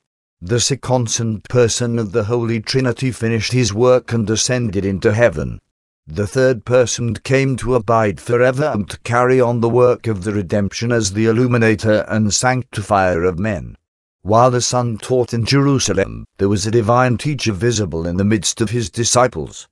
the 0.46 0.60
seconstant 0.60 1.42
person 1.48 1.98
of 1.98 2.12
the 2.12 2.24
Holy 2.24 2.60
Trinity 2.60 3.10
finished 3.10 3.52
his 3.52 3.72
work 3.72 4.12
and 4.12 4.28
ascended 4.28 4.84
into 4.84 5.14
heaven. 5.14 5.58
The 6.06 6.26
third 6.26 6.66
person 6.66 7.14
came 7.14 7.56
to 7.56 7.76
abide 7.76 8.20
forever 8.20 8.64
and 8.64 8.88
to 8.90 8.98
carry 9.00 9.40
on 9.40 9.62
the 9.62 9.70
work 9.70 10.06
of 10.06 10.22
the 10.22 10.34
redemption 10.34 10.92
as 10.92 11.14
the 11.14 11.24
illuminator 11.24 12.04
and 12.08 12.34
sanctifier 12.34 13.24
of 13.24 13.38
men. 13.38 13.78
While 14.20 14.50
the 14.50 14.60
Son 14.60 14.98
taught 14.98 15.32
in 15.32 15.46
Jerusalem, 15.46 16.26
there 16.36 16.50
was 16.50 16.66
a 16.66 16.70
divine 16.70 17.16
teacher 17.16 17.54
visible 17.54 18.06
in 18.06 18.18
the 18.18 18.24
midst 18.24 18.60
of 18.60 18.68
his 18.68 18.90
disciples. 18.90 19.66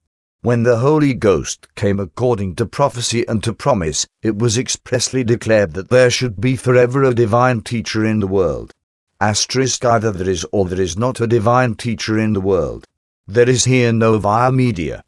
When 0.44 0.64
the 0.64 0.78
Holy 0.78 1.14
Ghost 1.14 1.68
came 1.76 2.00
according 2.00 2.56
to 2.56 2.66
prophecy 2.66 3.24
and 3.28 3.44
to 3.44 3.52
promise, 3.52 4.08
it 4.22 4.36
was 4.36 4.58
expressly 4.58 5.22
declared 5.22 5.74
that 5.74 5.88
there 5.88 6.10
should 6.10 6.40
be 6.40 6.56
forever 6.56 7.04
a 7.04 7.14
divine 7.14 7.60
teacher 7.60 8.04
in 8.04 8.18
the 8.18 8.26
world. 8.26 8.72
Asterisk 9.20 9.84
either 9.84 10.10
there 10.10 10.28
is 10.28 10.44
or 10.50 10.64
there 10.64 10.80
is 10.80 10.98
not 10.98 11.20
a 11.20 11.28
divine 11.28 11.76
teacher 11.76 12.18
in 12.18 12.32
the 12.32 12.40
world. 12.40 12.84
There 13.28 13.48
is 13.48 13.66
here 13.66 13.92
no 13.92 14.18
via 14.18 14.50
media. 14.50 15.04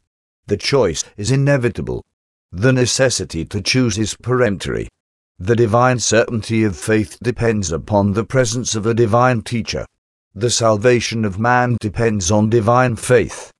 The 0.47 0.55
choice 0.55 1.03
is 1.17 1.31
inevitable. 1.31 2.05
The 2.53 2.71
necessity 2.71 3.43
to 3.43 3.61
choose 3.61 3.97
is 3.97 4.15
peremptory. 4.15 4.87
The 5.37 5.57
divine 5.57 5.99
certainty 5.99 6.63
of 6.63 6.77
faith 6.77 7.17
depends 7.21 7.73
upon 7.73 8.13
the 8.13 8.23
presence 8.23 8.73
of 8.73 8.85
a 8.85 8.93
divine 8.93 9.41
teacher. 9.41 9.85
The 10.33 10.49
salvation 10.49 11.25
of 11.25 11.37
man 11.37 11.75
depends 11.81 12.31
on 12.31 12.49
divine 12.49 12.95
faith. 12.95 13.51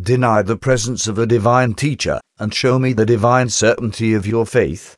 Deny 0.00 0.42
the 0.42 0.56
presence 0.56 1.06
of 1.06 1.18
a 1.18 1.26
divine 1.26 1.74
teacher, 1.74 2.20
and 2.38 2.54
show 2.54 2.78
me 2.78 2.92
the 2.92 3.04
divine 3.04 3.48
certainty 3.48 4.14
of 4.14 4.26
your 4.26 4.46
faith. 4.46 4.96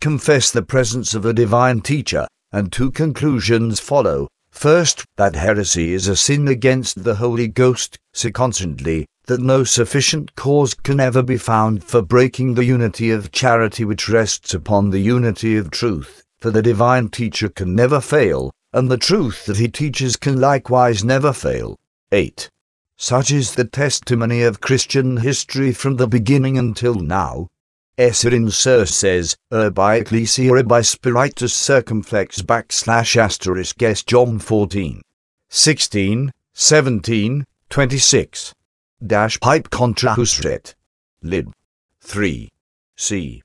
Confess 0.00 0.50
the 0.50 0.62
presence 0.62 1.14
of 1.14 1.26
a 1.26 1.32
divine 1.32 1.82
teacher, 1.82 2.26
and 2.50 2.72
two 2.72 2.90
conclusions 2.90 3.80
follow. 3.80 4.28
First, 4.50 5.04
that 5.16 5.36
heresy 5.36 5.92
is 5.92 6.08
a 6.08 6.16
sin 6.16 6.48
against 6.48 7.04
the 7.04 7.16
Holy 7.16 7.48
Ghost, 7.48 7.98
secondly, 8.12 9.06
that 9.26 9.40
no 9.40 9.62
sufficient 9.62 10.34
cause 10.34 10.74
can 10.74 10.98
ever 10.98 11.22
be 11.22 11.36
found 11.36 11.84
for 11.84 12.02
breaking 12.02 12.54
the 12.54 12.64
unity 12.64 13.10
of 13.10 13.30
charity 13.30 13.84
which 13.84 14.08
rests 14.08 14.54
upon 14.54 14.90
the 14.90 15.00
unity 15.00 15.56
of 15.56 15.70
truth, 15.70 16.24
for 16.38 16.50
the 16.50 16.62
divine 16.62 17.08
teacher 17.08 17.48
can 17.48 17.74
never 17.74 18.00
fail, 18.00 18.50
and 18.72 18.90
the 18.90 18.98
truth 18.98 19.44
that 19.46 19.58
he 19.58 19.68
teaches 19.68 20.16
can 20.16 20.40
likewise 20.40 21.04
never 21.04 21.32
fail. 21.32 21.76
8. 22.10 22.48
Such 23.02 23.32
is 23.32 23.54
the 23.54 23.64
testimony 23.64 24.42
of 24.42 24.60
Christian 24.60 25.16
history 25.16 25.72
from 25.72 25.96
the 25.96 26.06
beginning 26.06 26.58
until 26.58 26.96
now. 26.96 27.48
Esserin 27.96 28.52
Sir 28.52 28.84
says, 28.84 29.38
er, 29.50 29.70
Urbi 29.70 30.02
Ecclesia 30.02 30.50
Urbi 30.50 30.84
Spiritus 30.84 31.54
Circumflex 31.54 32.42
backslash 32.42 33.16
asterisk 33.16 33.82
S 33.82 34.02
John 34.02 34.38
14. 34.38 35.00
16, 35.48 36.30
17, 36.52 37.46
26. 37.70 38.54
Dash 39.06 39.40
pipe 39.40 39.70
contra 39.70 40.10
husret. 40.10 40.74
Lib. 41.22 41.54
3. 42.02 42.50
C. 42.96 43.42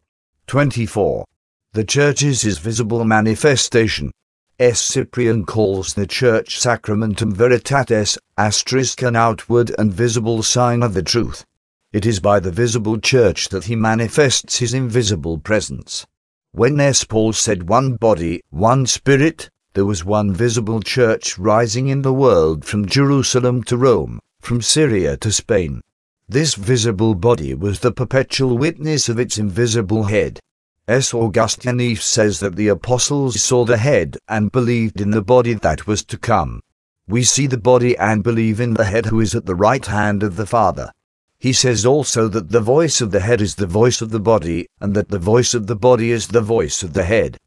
24. 0.48 1.24
The 1.72 1.86
Church's 1.86 2.24
is 2.24 2.42
his 2.42 2.58
visible 2.58 3.06
manifestation, 3.06 4.12
S. 4.58 4.80
Cyprian 4.80 5.46
calls 5.46 5.96
the 5.96 6.08
Church 6.08 6.58
Sacramentum 6.58 7.36
Veritatis, 7.36 8.18
asterisk 8.38 9.02
an 9.02 9.14
outward 9.14 9.76
and 9.78 9.92
visible 9.92 10.44
sign 10.44 10.82
of 10.82 10.94
the 10.94 11.04
truth. 11.04 11.44
It 11.92 12.06
is 12.06 12.22
by 12.22 12.40
the 12.40 12.52
visible 12.52 12.98
Church 12.98 13.50
that 13.50 13.66
he 13.66 13.76
manifests 13.76 14.60
his 14.60 14.74
invisible 14.74 15.40
presence. 15.40 16.08
When 16.54 16.80
S. 16.80 17.04
Paul 17.04 17.34
said 17.34 17.68
one 17.68 17.98
body, 17.98 18.44
one 18.50 18.86
spirit, 18.86 19.50
there 19.74 19.84
was 19.84 20.06
one 20.06 20.32
visible 20.32 20.82
Church 20.82 21.38
rising 21.38 21.90
in 21.90 22.02
the 22.02 22.14
world 22.14 22.64
from 22.64 22.86
Jerusalem 22.86 23.62
to 23.66 23.76
Rome, 23.76 24.22
from 24.40 24.62
Syria 24.62 25.18
to 25.18 25.34
Spain. 25.34 25.82
This 26.30 26.56
visible 26.56 27.14
body 27.14 27.54
was 27.54 27.82
the 27.82 27.92
perpetual 27.92 28.58
witness 28.58 29.10
of 29.10 29.20
its 29.20 29.38
invisible 29.38 30.06
head. 30.06 30.40
S. 30.88 31.16
Augustine 31.16 31.96
says 31.96 32.40
that 32.42 32.56
the 32.56 32.68
apostles 32.68 33.42
saw 33.42 33.66
the 33.66 33.78
head 33.78 34.18
and 34.28 34.52
believed 34.52 35.02
in 35.02 35.10
the 35.10 35.24
body 35.24 35.56
that 35.56 35.88
was 35.88 36.04
to 36.04 36.16
come. 36.16 36.62
We 37.08 37.24
see 37.24 37.48
the 37.48 37.58
body 37.58 37.98
and 37.98 38.24
believe 38.24 38.60
in 38.60 38.76
the 38.76 38.84
head 38.84 39.08
who 39.08 39.20
is 39.20 39.34
at 39.34 39.48
the 39.48 39.56
right 39.56 39.84
hand 39.84 40.22
of 40.22 40.36
the 40.36 40.46
Father. 40.46 40.92
He 41.40 41.54
says 41.54 41.88
also 41.88 42.28
that 42.28 42.50
the 42.50 42.60
voice 42.60 43.02
of 43.02 43.10
the 43.10 43.22
head 43.22 43.42
is 43.42 43.56
the 43.56 43.66
voice 43.66 44.00
of 44.00 44.12
the 44.12 44.20
body, 44.20 44.68
and 44.80 44.94
that 44.94 45.10
the 45.10 45.18
voice 45.18 45.56
of 45.56 45.66
the 45.66 45.76
body 45.76 46.12
is 46.12 46.28
the 46.28 46.42
voice 46.42 46.84
of 46.84 46.94
the 46.94 47.04
head. 47.04 47.38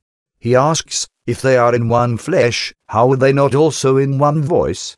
He 0.40 0.57
asks, 0.57 1.07
if 1.25 1.40
they 1.40 1.57
are 1.57 1.73
in 1.76 1.88
one 1.88 2.16
flesh, 2.16 2.75
how 2.88 3.12
are 3.12 3.16
they 3.16 3.33
not 3.33 3.54
also 3.54 3.99
in 3.99 4.18
one 4.18 4.42
voice? 4.42 4.97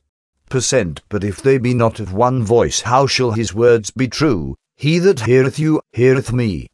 Percent, 0.49 1.03
but 1.11 1.25
if 1.25 1.43
they 1.43 1.59
be 1.59 1.75
not 1.75 2.01
of 2.01 2.15
one 2.15 2.43
voice, 2.43 2.81
how 2.81 3.07
shall 3.07 3.33
his 3.33 3.53
words 3.53 3.91
be 3.91 4.09
true? 4.09 4.57
He 4.77 4.99
that 5.01 5.21
heareth 5.21 5.59
you, 5.59 5.83
heareth 5.93 6.33
me. 6.33 6.69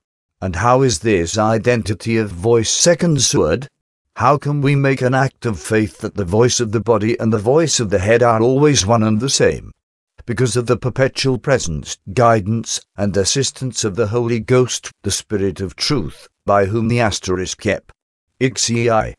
And 0.46 0.54
how 0.54 0.82
is 0.82 1.00
this 1.00 1.36
identity 1.36 2.16
of 2.18 2.30
voice 2.30 2.70
second 2.70 3.20
sword? 3.20 3.66
How 4.14 4.38
can 4.38 4.62
we 4.62 4.76
make 4.76 5.02
an 5.02 5.12
act 5.12 5.44
of 5.44 5.58
faith 5.58 5.98
that 5.98 6.14
the 6.14 6.24
voice 6.24 6.60
of 6.60 6.70
the 6.70 6.78
body 6.78 7.18
and 7.18 7.32
the 7.32 7.38
voice 7.38 7.80
of 7.80 7.90
the 7.90 7.98
head 7.98 8.22
are 8.22 8.40
always 8.40 8.86
one 8.86 9.02
and 9.02 9.18
the 9.18 9.28
same? 9.28 9.72
Because 10.24 10.56
of 10.56 10.66
the 10.66 10.76
perpetual 10.76 11.38
presence, 11.38 11.98
guidance, 12.14 12.80
and 12.96 13.16
assistance 13.16 13.82
of 13.82 13.96
the 13.96 14.06
Holy 14.06 14.38
Ghost, 14.38 14.92
the 15.02 15.10
Spirit 15.10 15.60
of 15.60 15.74
truth, 15.74 16.28
by 16.44 16.66
whom 16.66 16.86
the 16.86 17.00
asterisk 17.00 17.60
kept. 17.60 17.90
XEI. 18.40 19.14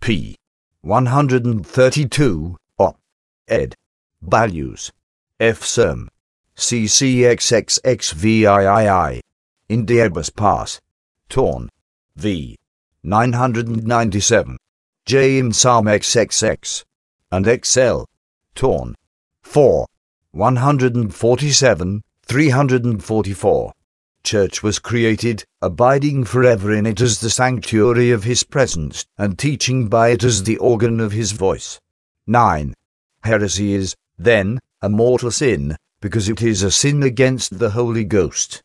P. 0.00 0.34
132, 0.80 2.56
op. 2.80 2.98
ed. 3.46 3.76
Values. 4.20 4.90
F. 5.38 5.60
CCXXXVIII. 6.56 9.20
In 9.68 9.86
Diabas 9.86 10.30
Pass. 10.30 10.80
Torn. 11.28 11.68
V. 12.16 12.58
997. 13.02 14.56
J 15.06 15.38
in 15.38 15.52
Psalm 15.52 15.86
XXX. 15.86 16.84
And 17.30 17.64
XL. 17.64 18.02
Torn. 18.54 18.94
4. 19.42 19.86
147, 20.32 22.02
344. 22.26 23.72
Church 24.24 24.62
was 24.62 24.78
created, 24.78 25.44
abiding 25.60 26.24
forever 26.24 26.72
in 26.72 26.86
it 26.86 27.00
as 27.00 27.20
the 27.20 27.28
sanctuary 27.28 28.10
of 28.10 28.24
his 28.24 28.44
presence, 28.44 29.04
and 29.18 29.38
teaching 29.38 29.88
by 29.88 30.08
it 30.08 30.22
as 30.22 30.44
the 30.44 30.56
organ 30.58 31.00
of 31.00 31.12
his 31.12 31.32
voice. 31.32 31.80
9. 32.26 32.72
Heresy 33.24 33.74
is, 33.74 33.96
then, 34.18 34.58
a 34.80 34.88
mortal 34.88 35.30
sin, 35.30 35.76
because 36.00 36.28
it 36.28 36.40
is 36.40 36.62
a 36.62 36.70
sin 36.70 37.02
against 37.02 37.58
the 37.58 37.70
Holy 37.70 38.04
Ghost. 38.04 38.62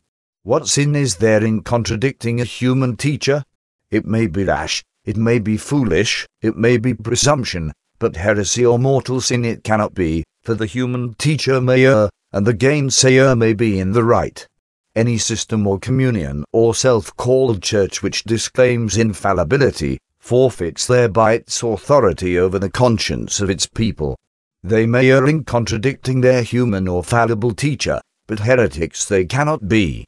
What 0.47 0.69
sin 0.69 0.95
is 0.95 1.17
there 1.17 1.43
in 1.43 1.61
contradicting 1.61 2.39
a 2.39 2.45
human 2.45 2.95
teacher? 2.95 3.43
It 3.91 4.05
may 4.05 4.27
be 4.27 4.45
rash, 4.45 4.81
it 5.03 5.17
may 5.17 5.39
be 5.39 5.57
foolish, 5.57 6.25
it 6.41 6.55
may 6.55 6.77
be 6.77 6.93
presumption, 6.93 7.73
but 7.99 8.15
heresy 8.15 8.65
or 8.65 8.79
mortal 8.79 9.19
sin 9.19 9.43
it 9.43 9.65
cannot 9.65 9.93
be, 9.93 10.23
for 10.43 10.55
the 10.55 10.65
human 10.65 11.15
teacher 11.15 11.59
may 11.59 11.85
err, 11.85 12.09
and 12.31 12.47
the 12.47 12.53
gainsayer 12.53 13.37
may 13.37 13.51
be 13.51 13.77
in 13.77 13.91
the 13.91 14.05
right. 14.05 14.47
Any 14.95 15.17
system 15.17 15.67
or 15.67 15.79
communion 15.79 16.45
or 16.53 16.73
self-called 16.73 17.61
church 17.61 18.01
which 18.01 18.23
disclaims 18.23 18.95
infallibility 18.95 19.99
forfeits 20.17 20.87
thereby 20.87 21.33
its 21.33 21.61
authority 21.61 22.39
over 22.39 22.57
the 22.57 22.69
conscience 22.69 23.41
of 23.41 23.49
its 23.49 23.67
people. 23.67 24.15
They 24.63 24.85
may 24.85 25.11
err 25.11 25.27
in 25.27 25.43
contradicting 25.43 26.21
their 26.21 26.41
human 26.41 26.87
or 26.87 27.03
fallible 27.03 27.53
teacher, 27.53 27.99
but 28.27 28.39
heretics 28.39 29.03
they 29.03 29.25
cannot 29.25 29.67
be. 29.67 30.05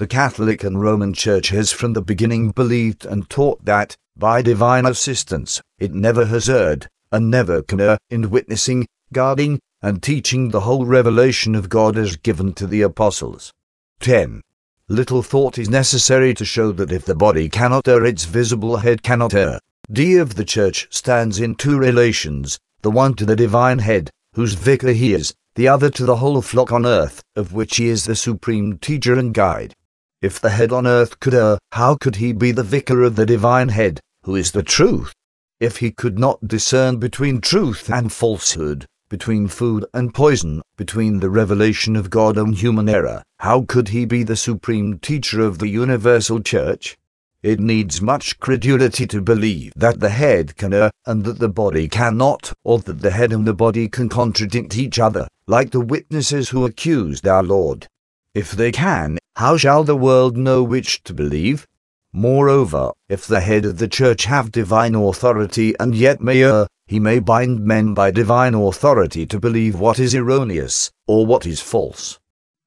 The 0.00 0.06
Catholic 0.06 0.64
and 0.64 0.80
Roman 0.80 1.12
Church 1.12 1.50
has 1.50 1.72
from 1.72 1.92
the 1.92 2.00
beginning 2.00 2.52
believed 2.52 3.04
and 3.04 3.28
taught 3.28 3.62
that, 3.66 3.98
by 4.16 4.40
divine 4.40 4.86
assistance, 4.86 5.60
it 5.78 5.92
never 5.92 6.24
has 6.24 6.48
erred, 6.48 6.88
and 7.12 7.30
never 7.30 7.60
can 7.60 7.82
err, 7.82 7.98
in 8.08 8.30
witnessing, 8.30 8.86
guarding, 9.12 9.60
and 9.82 10.02
teaching 10.02 10.48
the 10.48 10.60
whole 10.60 10.86
revelation 10.86 11.54
of 11.54 11.68
God 11.68 11.98
as 11.98 12.16
given 12.16 12.54
to 12.54 12.66
the 12.66 12.80
apostles. 12.80 13.52
10. 14.00 14.40
Little 14.88 15.22
thought 15.22 15.58
is 15.58 15.68
necessary 15.68 16.32
to 16.32 16.46
show 16.46 16.72
that 16.72 16.92
if 16.92 17.04
the 17.04 17.14
body 17.14 17.50
cannot 17.50 17.86
err, 17.86 18.06
its 18.06 18.24
visible 18.24 18.78
head 18.78 19.02
cannot 19.02 19.34
err. 19.34 19.60
D 19.92 20.16
of 20.16 20.34
the 20.34 20.46
Church 20.46 20.88
stands 20.90 21.38
in 21.38 21.56
two 21.56 21.78
relations, 21.78 22.58
the 22.80 22.90
one 22.90 23.12
to 23.16 23.26
the 23.26 23.36
divine 23.36 23.80
head, 23.80 24.08
whose 24.32 24.54
vicar 24.54 24.92
he 24.92 25.12
is, 25.12 25.34
the 25.56 25.68
other 25.68 25.90
to 25.90 26.06
the 26.06 26.16
whole 26.16 26.40
flock 26.40 26.72
on 26.72 26.86
earth, 26.86 27.22
of 27.36 27.52
which 27.52 27.76
he 27.76 27.88
is 27.88 28.06
the 28.06 28.16
supreme 28.16 28.78
teacher 28.78 29.18
and 29.18 29.34
guide. 29.34 29.74
If 30.22 30.38
the 30.38 30.50
head 30.50 30.70
on 30.70 30.86
earth 30.86 31.18
could 31.18 31.32
err, 31.32 31.58
how 31.72 31.96
could 31.96 32.16
he 32.16 32.32
be 32.34 32.52
the 32.52 32.62
vicar 32.62 33.02
of 33.02 33.16
the 33.16 33.24
divine 33.24 33.70
head, 33.70 34.00
who 34.24 34.36
is 34.36 34.52
the 34.52 34.62
truth? 34.62 35.14
If 35.60 35.78
he 35.78 35.90
could 35.90 36.18
not 36.18 36.46
discern 36.46 36.98
between 36.98 37.40
truth 37.40 37.88
and 37.90 38.12
falsehood, 38.12 38.84
between 39.08 39.48
food 39.48 39.86
and 39.94 40.12
poison, 40.12 40.60
between 40.76 41.20
the 41.20 41.30
revelation 41.30 41.96
of 41.96 42.10
God 42.10 42.36
and 42.36 42.54
human 42.54 42.86
error, 42.86 43.22
how 43.38 43.62
could 43.62 43.88
he 43.88 44.04
be 44.04 44.22
the 44.22 44.36
supreme 44.36 44.98
teacher 44.98 45.40
of 45.40 45.58
the 45.58 45.68
universal 45.68 46.40
church? 46.40 46.98
It 47.42 47.58
needs 47.58 48.02
much 48.02 48.38
credulity 48.40 49.06
to 49.06 49.22
believe 49.22 49.72
that 49.74 50.00
the 50.00 50.10
head 50.10 50.54
can 50.56 50.74
err 50.74 50.90
and 51.06 51.24
that 51.24 51.38
the 51.38 51.48
body 51.48 51.88
cannot, 51.88 52.52
or 52.62 52.78
that 52.80 53.00
the 53.00 53.10
head 53.10 53.32
and 53.32 53.46
the 53.46 53.54
body 53.54 53.88
can 53.88 54.10
contradict 54.10 54.76
each 54.76 54.98
other, 54.98 55.26
like 55.46 55.70
the 55.70 55.80
witnesses 55.80 56.50
who 56.50 56.66
accused 56.66 57.26
our 57.26 57.42
Lord. 57.42 57.86
If 58.34 58.52
they 58.52 58.70
can, 58.70 59.18
how 59.40 59.56
shall 59.56 59.84
the 59.84 59.96
world 59.96 60.36
know 60.36 60.62
which 60.62 61.02
to 61.02 61.14
believe? 61.14 61.66
Moreover, 62.12 62.92
if 63.08 63.26
the 63.26 63.40
head 63.40 63.64
of 63.64 63.78
the 63.78 63.88
church 63.88 64.26
have 64.26 64.52
divine 64.52 64.94
authority 64.94 65.74
and 65.80 65.94
yet 65.94 66.20
may 66.20 66.42
err, 66.42 66.66
he 66.86 67.00
may 67.00 67.20
bind 67.20 67.64
men 67.64 67.94
by 67.94 68.10
divine 68.10 68.52
authority 68.52 69.24
to 69.24 69.40
believe 69.40 69.80
what 69.80 69.98
is 69.98 70.14
erroneous, 70.14 70.90
or 71.06 71.24
what 71.24 71.46
is 71.46 71.58
false. 71.58 72.18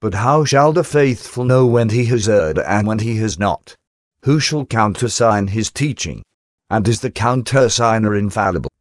But 0.02 0.16
how 0.16 0.46
shall 0.46 0.74
the 0.74 0.84
faithful 0.84 1.46
know 1.46 1.68
when 1.68 1.90
he 1.90 2.06
has 2.06 2.28
erred 2.28 2.58
and 2.58 2.88
when 2.88 2.98
he 2.98 3.18
has 3.18 3.38
not? 3.38 3.76
Who 4.24 4.40
shall 4.40 4.66
countersign 4.66 5.50
his 5.50 5.70
teaching? 5.70 6.24
And 6.72 6.88
is 6.88 7.02
the 7.02 7.12
countersigner 7.12 8.18
infallible? 8.18 8.72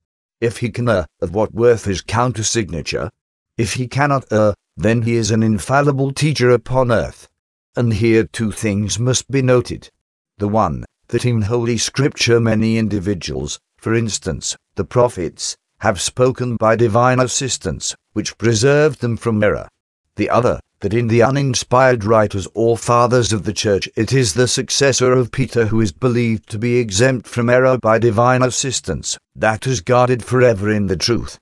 If 0.41 0.57
he 0.57 0.71
can 0.71 0.89
err, 0.89 1.05
of 1.21 1.35
what 1.35 1.53
worth 1.53 1.87
is 1.87 2.01
countersignature? 2.01 3.11
If 3.59 3.75
he 3.75 3.87
cannot 3.87 4.33
err, 4.33 4.55
then 4.79 5.03
he 5.03 5.17
is 5.17 5.31
an 5.31 5.43
infallible 5.43 6.13
teacher 6.13 6.49
upon 6.49 6.91
earth. 6.91 7.29
And 7.75 7.95
here 7.95 8.25
two 8.25 8.53
things 8.53 8.99
must 8.99 9.31
be 9.31 9.41
noted. 9.41 9.89
The 10.37 10.49
one, 10.49 10.85
that 11.09 11.25
in 11.25 11.43
Holy 11.43 11.79
Scripture 11.79 12.39
many 12.39 12.77
individuals, 12.77 13.59
for 13.79 13.95
instance, 13.95 14.57
the 14.75 14.85
prophets, 14.85 15.57
have 15.79 16.01
spoken 16.01 16.57
by 16.57 16.77
divine 16.77 17.19
assistance, 17.19 17.95
which 18.13 18.37
preserved 18.37 19.01
them 19.01 19.17
from 19.17 19.43
error. 19.43 19.69
The 20.17 20.29
other, 20.29 20.61
that 20.81 20.93
in 20.93 21.09
the 21.09 21.23
uninspired 21.23 22.05
writers 22.05 22.47
or 22.55 22.77
fathers 22.77 23.33
of 23.33 23.45
the 23.45 23.53
church 23.53 23.89
it 23.97 24.13
is 24.13 24.35
the 24.35 24.49
successor 24.49 25.13
of 25.13 25.33
Peter 25.33 25.67
who 25.67 25.81
is 25.81 25.93
believed 25.93 26.51
to 26.51 26.59
be 26.59 26.77
exempt 26.77 27.27
from 27.27 27.49
error 27.49 27.79
by 27.79 27.99
divine 27.99 28.43
assistance, 28.43 29.17
that 29.35 29.67
is 29.67 29.81
guarded 29.81 30.23
forever 30.23 30.71
in 30.71 30.89
the 30.89 30.97
truth. 30.97 31.39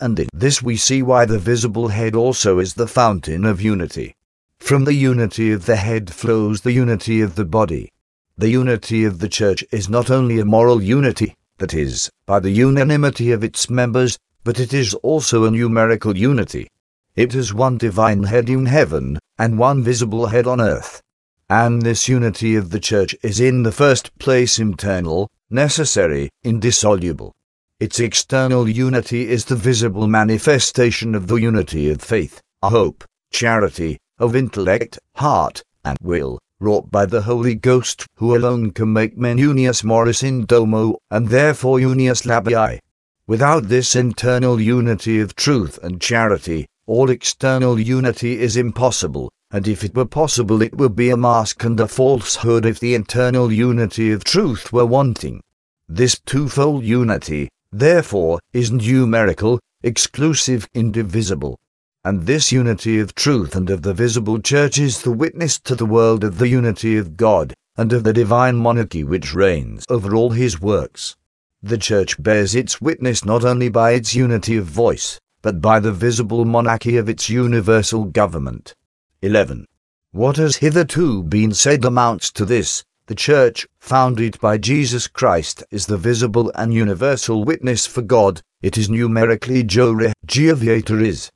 And 0.00 0.18
in 0.18 0.28
this 0.32 0.62
we 0.62 0.76
see 0.76 1.02
why 1.02 1.24
the 1.26 1.38
visible 1.38 1.88
head 1.88 2.14
also 2.14 2.58
is 2.58 2.74
the 2.74 2.88
fountain 2.88 3.44
of 3.44 3.60
unity. 3.60 4.14
From 4.58 4.84
the 4.84 4.94
unity 4.94 5.52
of 5.52 5.66
the 5.66 5.76
head 5.76 6.10
flows 6.10 6.62
the 6.62 6.72
unity 6.72 7.20
of 7.20 7.34
the 7.34 7.44
body. 7.44 7.92
The 8.36 8.48
unity 8.48 9.04
of 9.04 9.18
the 9.18 9.28
church 9.28 9.64
is 9.70 9.88
not 9.88 10.10
only 10.10 10.40
a 10.40 10.44
moral 10.44 10.82
unity, 10.82 11.34
that 11.58 11.74
is, 11.74 12.10
by 12.26 12.40
the 12.40 12.50
unanimity 12.50 13.30
of 13.30 13.44
its 13.44 13.70
members, 13.70 14.18
but 14.42 14.58
it 14.58 14.72
is 14.72 14.94
also 14.94 15.44
a 15.44 15.50
numerical 15.50 16.16
unity. 16.16 16.68
It 17.14 17.34
is 17.34 17.54
one 17.54 17.78
divine 17.78 18.24
head 18.24 18.50
in 18.50 18.66
heaven, 18.66 19.18
and 19.38 19.58
one 19.58 19.82
visible 19.82 20.26
head 20.26 20.46
on 20.46 20.60
earth. 20.60 21.00
And 21.48 21.82
this 21.82 22.08
unity 22.08 22.56
of 22.56 22.70
the 22.70 22.80
church 22.80 23.14
is 23.22 23.38
in 23.38 23.62
the 23.62 23.72
first 23.72 24.16
place 24.18 24.58
internal, 24.58 25.30
necessary, 25.50 26.30
indissoluble. 26.42 27.32
Its 27.78 28.00
external 28.00 28.68
unity 28.68 29.28
is 29.28 29.44
the 29.44 29.56
visible 29.56 30.06
manifestation 30.06 31.14
of 31.14 31.26
the 31.26 31.36
unity 31.36 31.90
of 31.90 32.00
faith, 32.00 32.40
hope, 32.62 33.04
charity, 33.30 33.98
of 34.24 34.34
intellect, 34.34 34.98
heart, 35.16 35.62
and 35.84 35.98
will, 36.00 36.38
wrought 36.60 36.90
by 36.90 37.04
the 37.06 37.22
Holy 37.22 37.54
Ghost, 37.54 38.06
who 38.16 38.34
alone 38.34 38.70
can 38.70 38.92
make 38.92 39.18
men 39.18 39.38
unius 39.38 39.84
moris 39.84 40.22
in 40.22 40.46
domo, 40.46 40.96
and 41.10 41.28
therefore 41.28 41.78
unius 41.78 42.24
labii. 42.24 42.80
Without 43.26 43.68
this 43.68 43.94
internal 43.94 44.60
unity 44.60 45.20
of 45.20 45.36
truth 45.36 45.78
and 45.82 46.00
charity, 46.00 46.66
all 46.86 47.10
external 47.10 47.78
unity 47.78 48.40
is 48.40 48.56
impossible, 48.56 49.30
and 49.50 49.68
if 49.68 49.84
it 49.84 49.94
were 49.94 50.04
possible 50.04 50.62
it 50.62 50.76
would 50.76 50.96
be 50.96 51.10
a 51.10 51.16
mask 51.16 51.64
and 51.64 51.78
a 51.80 51.88
falsehood 51.88 52.66
if 52.66 52.80
the 52.80 52.94
internal 52.94 53.52
unity 53.52 54.10
of 54.10 54.24
truth 54.24 54.72
were 54.72 54.86
wanting. 54.86 55.40
This 55.88 56.18
twofold 56.26 56.82
unity, 56.84 57.48
therefore, 57.70 58.40
is 58.52 58.70
numerical, 58.70 59.60
exclusive, 59.82 60.68
indivisible. 60.74 61.58
And 62.06 62.26
this 62.26 62.52
unity 62.52 62.98
of 63.00 63.14
truth 63.14 63.56
and 63.56 63.70
of 63.70 63.80
the 63.80 63.94
visible 63.94 64.38
church 64.38 64.78
is 64.78 65.00
the 65.00 65.10
witness 65.10 65.58
to 65.60 65.74
the 65.74 65.86
world 65.86 66.22
of 66.22 66.36
the 66.36 66.48
unity 66.48 66.98
of 66.98 67.16
God, 67.16 67.54
and 67.78 67.94
of 67.94 68.04
the 68.04 68.12
divine 68.12 68.56
monarchy 68.56 69.02
which 69.02 69.32
reigns 69.32 69.86
over 69.88 70.14
all 70.14 70.30
his 70.30 70.60
works. 70.60 71.16
The 71.62 71.78
church 71.78 72.22
bears 72.22 72.54
its 72.54 72.78
witness 72.78 73.24
not 73.24 73.42
only 73.42 73.70
by 73.70 73.92
its 73.92 74.14
unity 74.14 74.58
of 74.58 74.66
voice, 74.66 75.18
but 75.40 75.62
by 75.62 75.80
the 75.80 75.92
visible 75.92 76.44
monarchy 76.44 76.98
of 76.98 77.08
its 77.08 77.30
universal 77.30 78.04
government. 78.04 78.74
11. 79.22 79.66
What 80.12 80.36
has 80.36 80.56
hitherto 80.56 81.22
been 81.22 81.54
said 81.54 81.86
amounts 81.86 82.30
to 82.32 82.44
this 82.44 82.84
the 83.06 83.14
Church, 83.14 83.66
founded 83.80 84.38
by 84.40 84.58
Jesus 84.58 85.06
Christ, 85.06 85.64
is 85.70 85.86
the 85.86 85.96
visible 85.96 86.52
and 86.54 86.72
universal 86.72 87.44
witness 87.44 87.86
for 87.86 88.02
God, 88.02 88.42
it 88.60 88.76
is 88.76 88.90
numerically 88.90 89.62
Jore, 89.62 90.12
is 90.28 91.30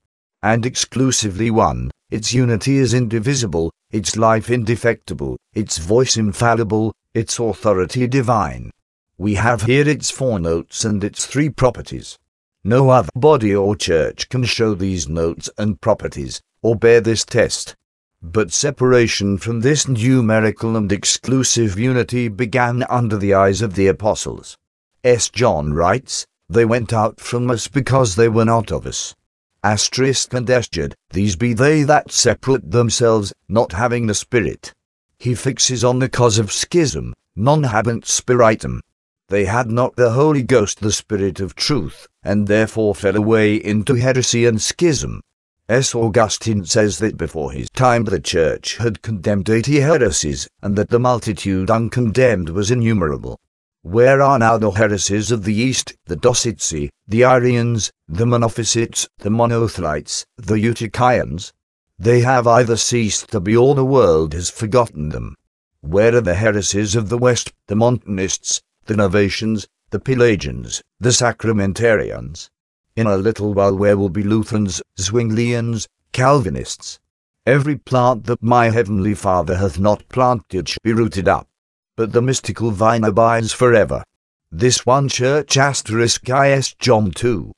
and 0.48 0.64
exclusively 0.64 1.50
one, 1.50 1.90
its 2.11 2.32
unity 2.32 2.78
is 2.78 2.94
indivisible, 2.94 3.70
its 3.90 4.16
life 4.16 4.48
indefectible, 4.48 5.37
its 5.52 5.76
voice 5.76 6.16
infallible, 6.16 6.94
its 7.12 7.38
authority 7.38 8.06
divine. 8.06 8.70
We 9.18 9.34
have 9.34 9.62
here 9.64 9.87
its 9.87 10.11
four 10.11 10.38
notes 10.38 10.87
and 10.87 11.04
its 11.04 11.26
three 11.26 11.50
properties. 11.50 12.16
No 12.64 12.88
other 12.88 13.11
body 13.14 13.54
or 13.54 13.76
church 13.76 14.30
can 14.30 14.44
show 14.44 14.74
these 14.74 15.06
notes 15.06 15.50
and 15.58 15.78
properties, 15.82 16.40
or 16.62 16.76
bear 16.76 17.02
this 17.02 17.26
test. 17.26 17.74
But 18.22 18.50
separation 18.50 19.37
from 19.37 19.61
this 19.61 19.87
numerical 19.87 20.78
and 20.78 20.90
exclusive 20.90 21.78
unity 21.78 22.28
began 22.28 22.84
under 22.88 23.18
the 23.18 23.34
eyes 23.34 23.61
of 23.61 23.74
the 23.74 23.88
apostles. 23.88 24.56
S. 25.04 25.28
John 25.28 25.74
writes, 25.74 26.24
They 26.48 26.64
went 26.64 26.94
out 26.94 27.20
from 27.20 27.50
us 27.50 27.68
because 27.68 28.16
they 28.16 28.30
were 28.30 28.46
not 28.46 28.72
of 28.72 28.87
us 28.87 29.14
asterisk 29.62 30.32
and 30.34 30.46
esjed, 30.46 30.94
these 31.10 31.36
be 31.36 31.52
they 31.52 31.82
that 31.82 32.10
separate 32.10 32.70
themselves, 32.70 33.32
not 33.48 33.72
having 33.72 34.06
the 34.06 34.14
Spirit. 34.14 34.72
He 35.18 35.34
fixes 35.34 35.82
on 35.82 35.98
the 35.98 36.08
cause 36.08 36.38
of 36.38 36.52
schism, 36.52 37.14
non 37.34 37.64
habent 37.64 38.06
spiritum. 38.06 38.82
They 39.28 39.44
had 39.44 39.70
not 39.70 39.96
the 39.96 40.10
Holy 40.10 40.42
Ghost, 40.42 40.80
the 40.80 40.92
Spirit 40.92 41.40
of 41.40 41.54
truth, 41.54 42.06
and 42.22 42.46
therefore 42.46 42.94
fell 42.94 43.16
away 43.16 43.56
into 43.56 43.94
heresy 43.94 44.46
and 44.46 44.62
schism. 44.62 45.20
S. 45.68 45.94
Augustine 45.94 46.64
says 46.64 46.98
that 46.98 47.18
before 47.18 47.52
his 47.52 47.68
time 47.70 48.04
the 48.04 48.20
Church 48.20 48.78
had 48.78 49.02
condemned 49.02 49.50
eighty 49.50 49.80
heresies, 49.80 50.48
and 50.62 50.76
that 50.76 50.88
the 50.88 50.98
multitude 50.98 51.68
uncondemned 51.68 52.48
was 52.48 52.70
innumerable. 52.70 53.38
Where 53.90 54.20
are 54.20 54.38
now 54.38 54.59
the 54.59 54.72
heresies 54.72 55.31
of 55.31 55.44
the 55.44 55.55
East, 55.55 55.96
the 56.05 56.14
Docetsi, 56.14 56.90
the 57.07 57.24
Arians, 57.24 57.90
the 58.07 58.27
Monophysites, 58.27 59.09
the 59.20 59.31
Monothelites, 59.31 60.27
the 60.37 60.57
Eutychians? 60.57 61.55
They 61.98 62.20
have 62.20 62.46
either 62.46 62.77
ceased 62.77 63.31
to 63.31 63.40
be 63.40 63.57
or 63.57 63.74
the 63.74 63.87
world 63.87 64.35
has 64.35 64.51
forgotten 64.51 65.09
them. 65.09 65.37
Where 65.81 66.14
are 66.14 66.20
the 66.20 66.35
heresies 66.35 66.96
of 66.96 67.09
the 67.09 67.16
West, 67.16 67.55
the 67.68 67.77
Montanists, 67.77 68.61
the 68.85 68.92
Novatians, 68.92 69.66
the 69.88 70.01
Pelagians, 70.01 70.83
the 71.01 71.09
Sacramentarians? 71.09 72.51
In 72.94 73.07
a 73.07 73.16
little 73.16 73.55
while 73.55 73.74
where 73.74 73.96
will 73.96 74.11
be 74.11 74.22
Lutherans, 74.22 74.83
Zwinglians, 74.98 75.88
Calvinists? 76.12 77.01
Every 77.46 77.77
plant 77.77 78.24
that 78.24 78.42
my 78.42 78.68
heavenly 78.68 79.14
Father 79.14 79.57
hath 79.57 79.79
not 79.79 80.07
planted 80.11 80.68
shall 80.68 80.83
be 80.85 80.92
rooted 80.92 81.27
up 81.27 81.48
but 81.98 82.12
the 82.12 82.22
mystical 82.22 82.70
vine 82.70 83.02
abides 83.02 83.52
forever. 83.52 84.04
This 84.52 84.87
one 84.87 85.08
church 85.08 85.56
asterisk 85.56 86.30
is 86.30 86.72
John 86.74 87.11
2. 87.11 87.50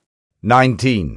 19. 0.43 1.15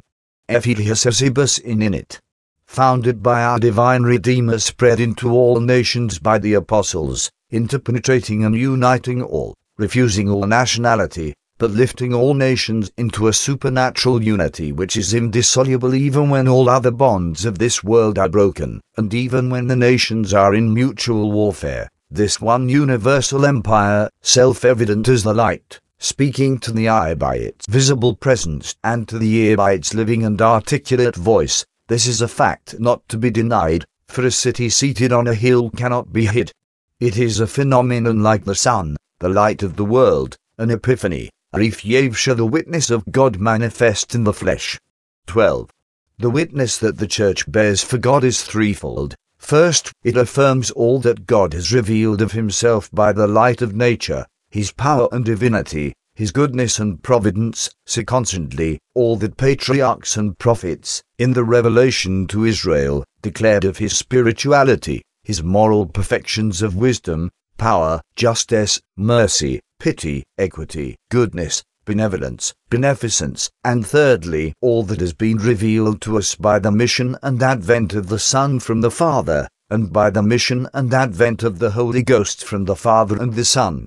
Ephesiasibus 0.50 1.58
in 1.58 1.94
it. 1.94 2.20
Founded 2.66 3.22
by 3.22 3.42
our 3.42 3.58
divine 3.58 4.02
Redeemer 4.02 4.58
spread 4.58 5.00
into 5.00 5.30
all 5.30 5.58
nations 5.58 6.18
by 6.18 6.36
the 6.36 6.52
apostles, 6.52 7.30
interpenetrating 7.50 8.44
and 8.44 8.54
uniting 8.54 9.22
all, 9.22 9.54
refusing 9.78 10.28
all 10.28 10.46
nationality, 10.46 11.32
but 11.56 11.70
lifting 11.70 12.12
all 12.12 12.34
nations 12.34 12.92
into 12.98 13.28
a 13.28 13.32
supernatural 13.32 14.22
unity 14.22 14.70
which 14.70 14.98
is 14.98 15.14
indissoluble 15.14 15.94
even 15.94 16.28
when 16.28 16.46
all 16.46 16.68
other 16.68 16.90
bonds 16.90 17.46
of 17.46 17.58
this 17.58 17.82
world 17.82 18.18
are 18.18 18.28
broken, 18.28 18.82
and 18.98 19.14
even 19.14 19.48
when 19.48 19.66
the 19.66 19.76
nations 19.76 20.34
are 20.34 20.54
in 20.54 20.74
mutual 20.74 21.32
warfare 21.32 21.88
this 22.10 22.40
one 22.40 22.68
universal 22.68 23.44
empire, 23.44 24.08
self-evident 24.22 25.08
as 25.08 25.22
the 25.22 25.34
light, 25.34 25.80
speaking 25.98 26.58
to 26.58 26.72
the 26.72 26.88
eye 26.88 27.14
by 27.14 27.36
its 27.36 27.66
visible 27.66 28.14
presence 28.14 28.76
and 28.84 29.08
to 29.08 29.18
the 29.18 29.34
ear 29.34 29.56
by 29.56 29.72
its 29.72 29.94
living 29.94 30.24
and 30.24 30.40
articulate 30.40 31.16
voice, 31.16 31.64
this 31.88 32.06
is 32.06 32.20
a 32.20 32.28
fact 32.28 32.78
not 32.78 33.06
to 33.08 33.18
be 33.18 33.30
denied, 33.30 33.84
for 34.08 34.24
a 34.24 34.30
city 34.30 34.68
seated 34.68 35.12
on 35.12 35.26
a 35.26 35.34
hill 35.34 35.70
cannot 35.70 36.12
be 36.12 36.26
hid. 36.26 36.52
It 37.00 37.18
is 37.18 37.40
a 37.40 37.46
phenomenon 37.46 38.22
like 38.22 38.44
the 38.44 38.54
sun, 38.54 38.96
the 39.18 39.28
light 39.28 39.62
of 39.62 39.76
the 39.76 39.84
world, 39.84 40.36
an 40.58 40.70
epiphany, 40.70 41.30
a 41.52 41.58
refugia 41.58 42.36
the 42.36 42.46
witness 42.46 42.90
of 42.90 43.10
God 43.10 43.38
manifest 43.38 44.14
in 44.14 44.24
the 44.24 44.32
flesh. 44.32 44.78
12. 45.26 45.70
The 46.18 46.30
witness 46.30 46.78
that 46.78 46.98
the 46.98 47.06
Church 47.06 47.50
bears 47.50 47.82
for 47.82 47.98
God 47.98 48.24
is 48.24 48.42
threefold. 48.42 49.14
First, 49.44 49.92
it 50.02 50.16
affirms 50.16 50.70
all 50.70 51.00
that 51.00 51.26
God 51.26 51.52
has 51.52 51.70
revealed 51.70 52.22
of 52.22 52.32
himself 52.32 52.90
by 52.90 53.12
the 53.12 53.26
light 53.26 53.60
of 53.60 53.76
nature, 53.76 54.24
his 54.48 54.72
power 54.72 55.06
and 55.12 55.22
divinity, 55.22 55.92
his 56.14 56.32
goodness 56.32 56.78
and 56.78 57.02
providence, 57.02 57.68
secondly, 57.84 58.78
all 58.94 59.16
that 59.16 59.36
patriarchs 59.36 60.16
and 60.16 60.38
prophets, 60.38 61.02
in 61.18 61.34
the 61.34 61.44
revelation 61.44 62.26
to 62.28 62.46
Israel, 62.46 63.04
declared 63.20 63.66
of 63.66 63.76
his 63.76 63.94
spirituality, 63.94 65.02
his 65.24 65.42
moral 65.42 65.84
perfections 65.84 66.62
of 66.62 66.74
wisdom, 66.74 67.30
power, 67.58 68.00
justice, 68.16 68.80
mercy, 68.96 69.60
pity, 69.78 70.24
equity, 70.38 70.96
goodness, 71.10 71.62
benevolence, 71.84 72.52
beneficence, 72.70 73.50
and 73.64 73.86
thirdly, 73.86 74.52
all 74.60 74.82
that 74.84 75.00
has 75.00 75.12
been 75.12 75.38
revealed 75.38 76.00
to 76.00 76.18
us 76.18 76.34
by 76.34 76.58
the 76.58 76.70
mission 76.70 77.16
and 77.22 77.42
advent 77.42 77.92
of 77.94 78.08
the 78.08 78.18
Son 78.18 78.58
from 78.60 78.80
the 78.80 78.90
Father, 78.90 79.48
and 79.70 79.92
by 79.92 80.10
the 80.10 80.22
mission 80.22 80.68
and 80.74 80.92
advent 80.92 81.42
of 81.42 81.58
the 81.58 81.70
Holy 81.70 82.02
Ghost 82.02 82.44
from 82.44 82.64
the 82.64 82.76
Father 82.76 83.20
and 83.20 83.34
the 83.34 83.44
Son. 83.44 83.86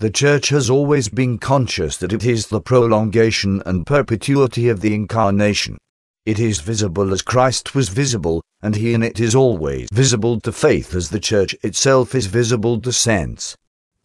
The 0.00 0.10
Church 0.10 0.50
has 0.50 0.70
always 0.70 1.08
been 1.08 1.38
conscious 1.38 1.96
that 1.96 2.12
it 2.12 2.24
is 2.24 2.46
the 2.46 2.60
prolongation 2.60 3.62
and 3.66 3.86
perpetuity 3.86 4.68
of 4.68 4.80
the 4.80 4.94
Incarnation. 4.94 5.76
It 6.24 6.38
is 6.38 6.60
visible 6.60 7.12
as 7.12 7.22
Christ 7.22 7.74
was 7.74 7.88
visible, 7.88 8.42
and 8.62 8.76
he 8.76 8.94
in 8.94 9.02
it 9.02 9.18
is 9.18 9.34
always 9.34 9.88
visible 9.92 10.40
to 10.40 10.52
faith 10.52 10.94
as 10.94 11.10
the 11.10 11.18
Church 11.18 11.54
itself 11.62 12.14
is 12.14 12.26
visible 12.26 12.80
to 12.80 12.92
sense. 12.92 13.56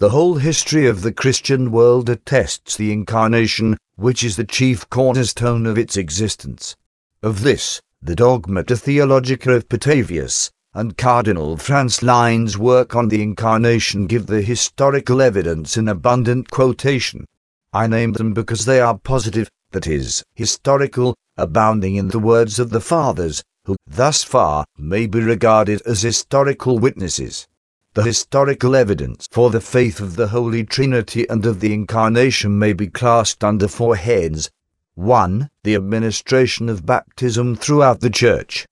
The 0.03 0.09
whole 0.09 0.35
history 0.35 0.85
of 0.85 1.01
the 1.01 1.13
Christian 1.13 1.71
world 1.71 2.09
attests 2.09 2.75
the 2.75 2.91
Incarnation, 2.91 3.77
which 3.95 4.21
is 4.21 4.35
the 4.35 4.43
chief 4.43 4.89
cornerstone 4.89 5.65
of 5.65 5.77
its 5.77 5.95
existence. 5.95 6.75
Of 7.21 7.43
this, 7.43 7.79
the 8.01 8.13
Dogmata 8.13 8.75
Theologica 8.75 9.53
of 9.53 9.69
Petavius 9.69 10.51
and 10.73 10.97
Cardinal 10.97 11.55
Franzelin's 11.55 12.57
work 12.57 12.97
on 12.97 13.07
the 13.07 13.23
Incarnation 13.23 14.05
give 14.05 14.25
the 14.25 14.41
historical 14.41 15.21
evidence 15.21 15.77
in 15.77 15.87
abundant 15.87 16.51
quotation. 16.51 17.25
I 17.71 17.87
name 17.87 18.11
them 18.11 18.33
because 18.33 18.65
they 18.65 18.81
are 18.81 18.97
positive, 18.97 19.49
that 19.71 19.87
is, 19.87 20.21
historical, 20.35 21.15
abounding 21.37 21.95
in 21.95 22.09
the 22.09 22.19
words 22.19 22.59
of 22.59 22.71
the 22.71 22.81
Fathers, 22.81 23.41
who, 23.63 23.77
thus 23.87 24.21
far, 24.21 24.65
may 24.77 25.07
be 25.07 25.21
regarded 25.21 25.81
as 25.85 26.01
historical 26.01 26.77
witnesses. 26.77 27.47
The 27.95 28.01
historical 28.01 28.75
evidence 28.75 29.27
for 29.31 29.51
the 29.51 29.61
faith 29.61 29.99
of 29.99 30.15
the 30.15 30.29
Holy 30.29 30.63
Trinity 30.63 31.29
and 31.29 31.45
of 31.45 31.59
the 31.59 31.71
Incarnation 31.71 32.57
may 32.57 32.73
be 32.73 32.87
classed 32.87 33.43
under 33.43 33.67
four 33.67 33.95
heads. 33.95 34.49
1. 34.95 35.47
The 35.61 35.75
administration 35.75 36.69
of 36.69 36.87
baptism 36.87 37.55
throughout 37.55 37.99
the 37.99 38.09
Church. 38.09 38.65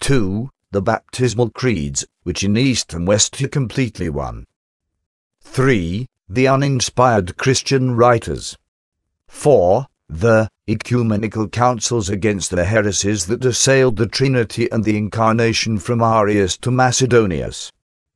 2. 0.00 0.50
The 0.70 0.82
baptismal 0.82 1.48
creeds, 1.48 2.04
which 2.24 2.44
in 2.44 2.58
East 2.58 2.92
and 2.92 3.06
West 3.06 3.40
are 3.40 3.48
completely 3.48 4.10
one. 4.10 4.46
3. 5.40 6.06
The 6.28 6.46
uninspired 6.46 7.38
Christian 7.38 7.96
writers. 7.96 8.58
4. 9.28 9.86
The 10.10 10.50
ecumenical 10.68 11.48
councils 11.48 12.10
against 12.10 12.50
the 12.50 12.66
heresies 12.66 13.24
that 13.26 13.46
assailed 13.46 13.96
the 13.96 14.06
Trinity 14.06 14.70
and 14.70 14.84
the 14.84 14.98
Incarnation 14.98 15.78
from 15.78 16.02
Arius 16.02 16.58
to 16.58 16.70
Macedonius. 16.70 17.72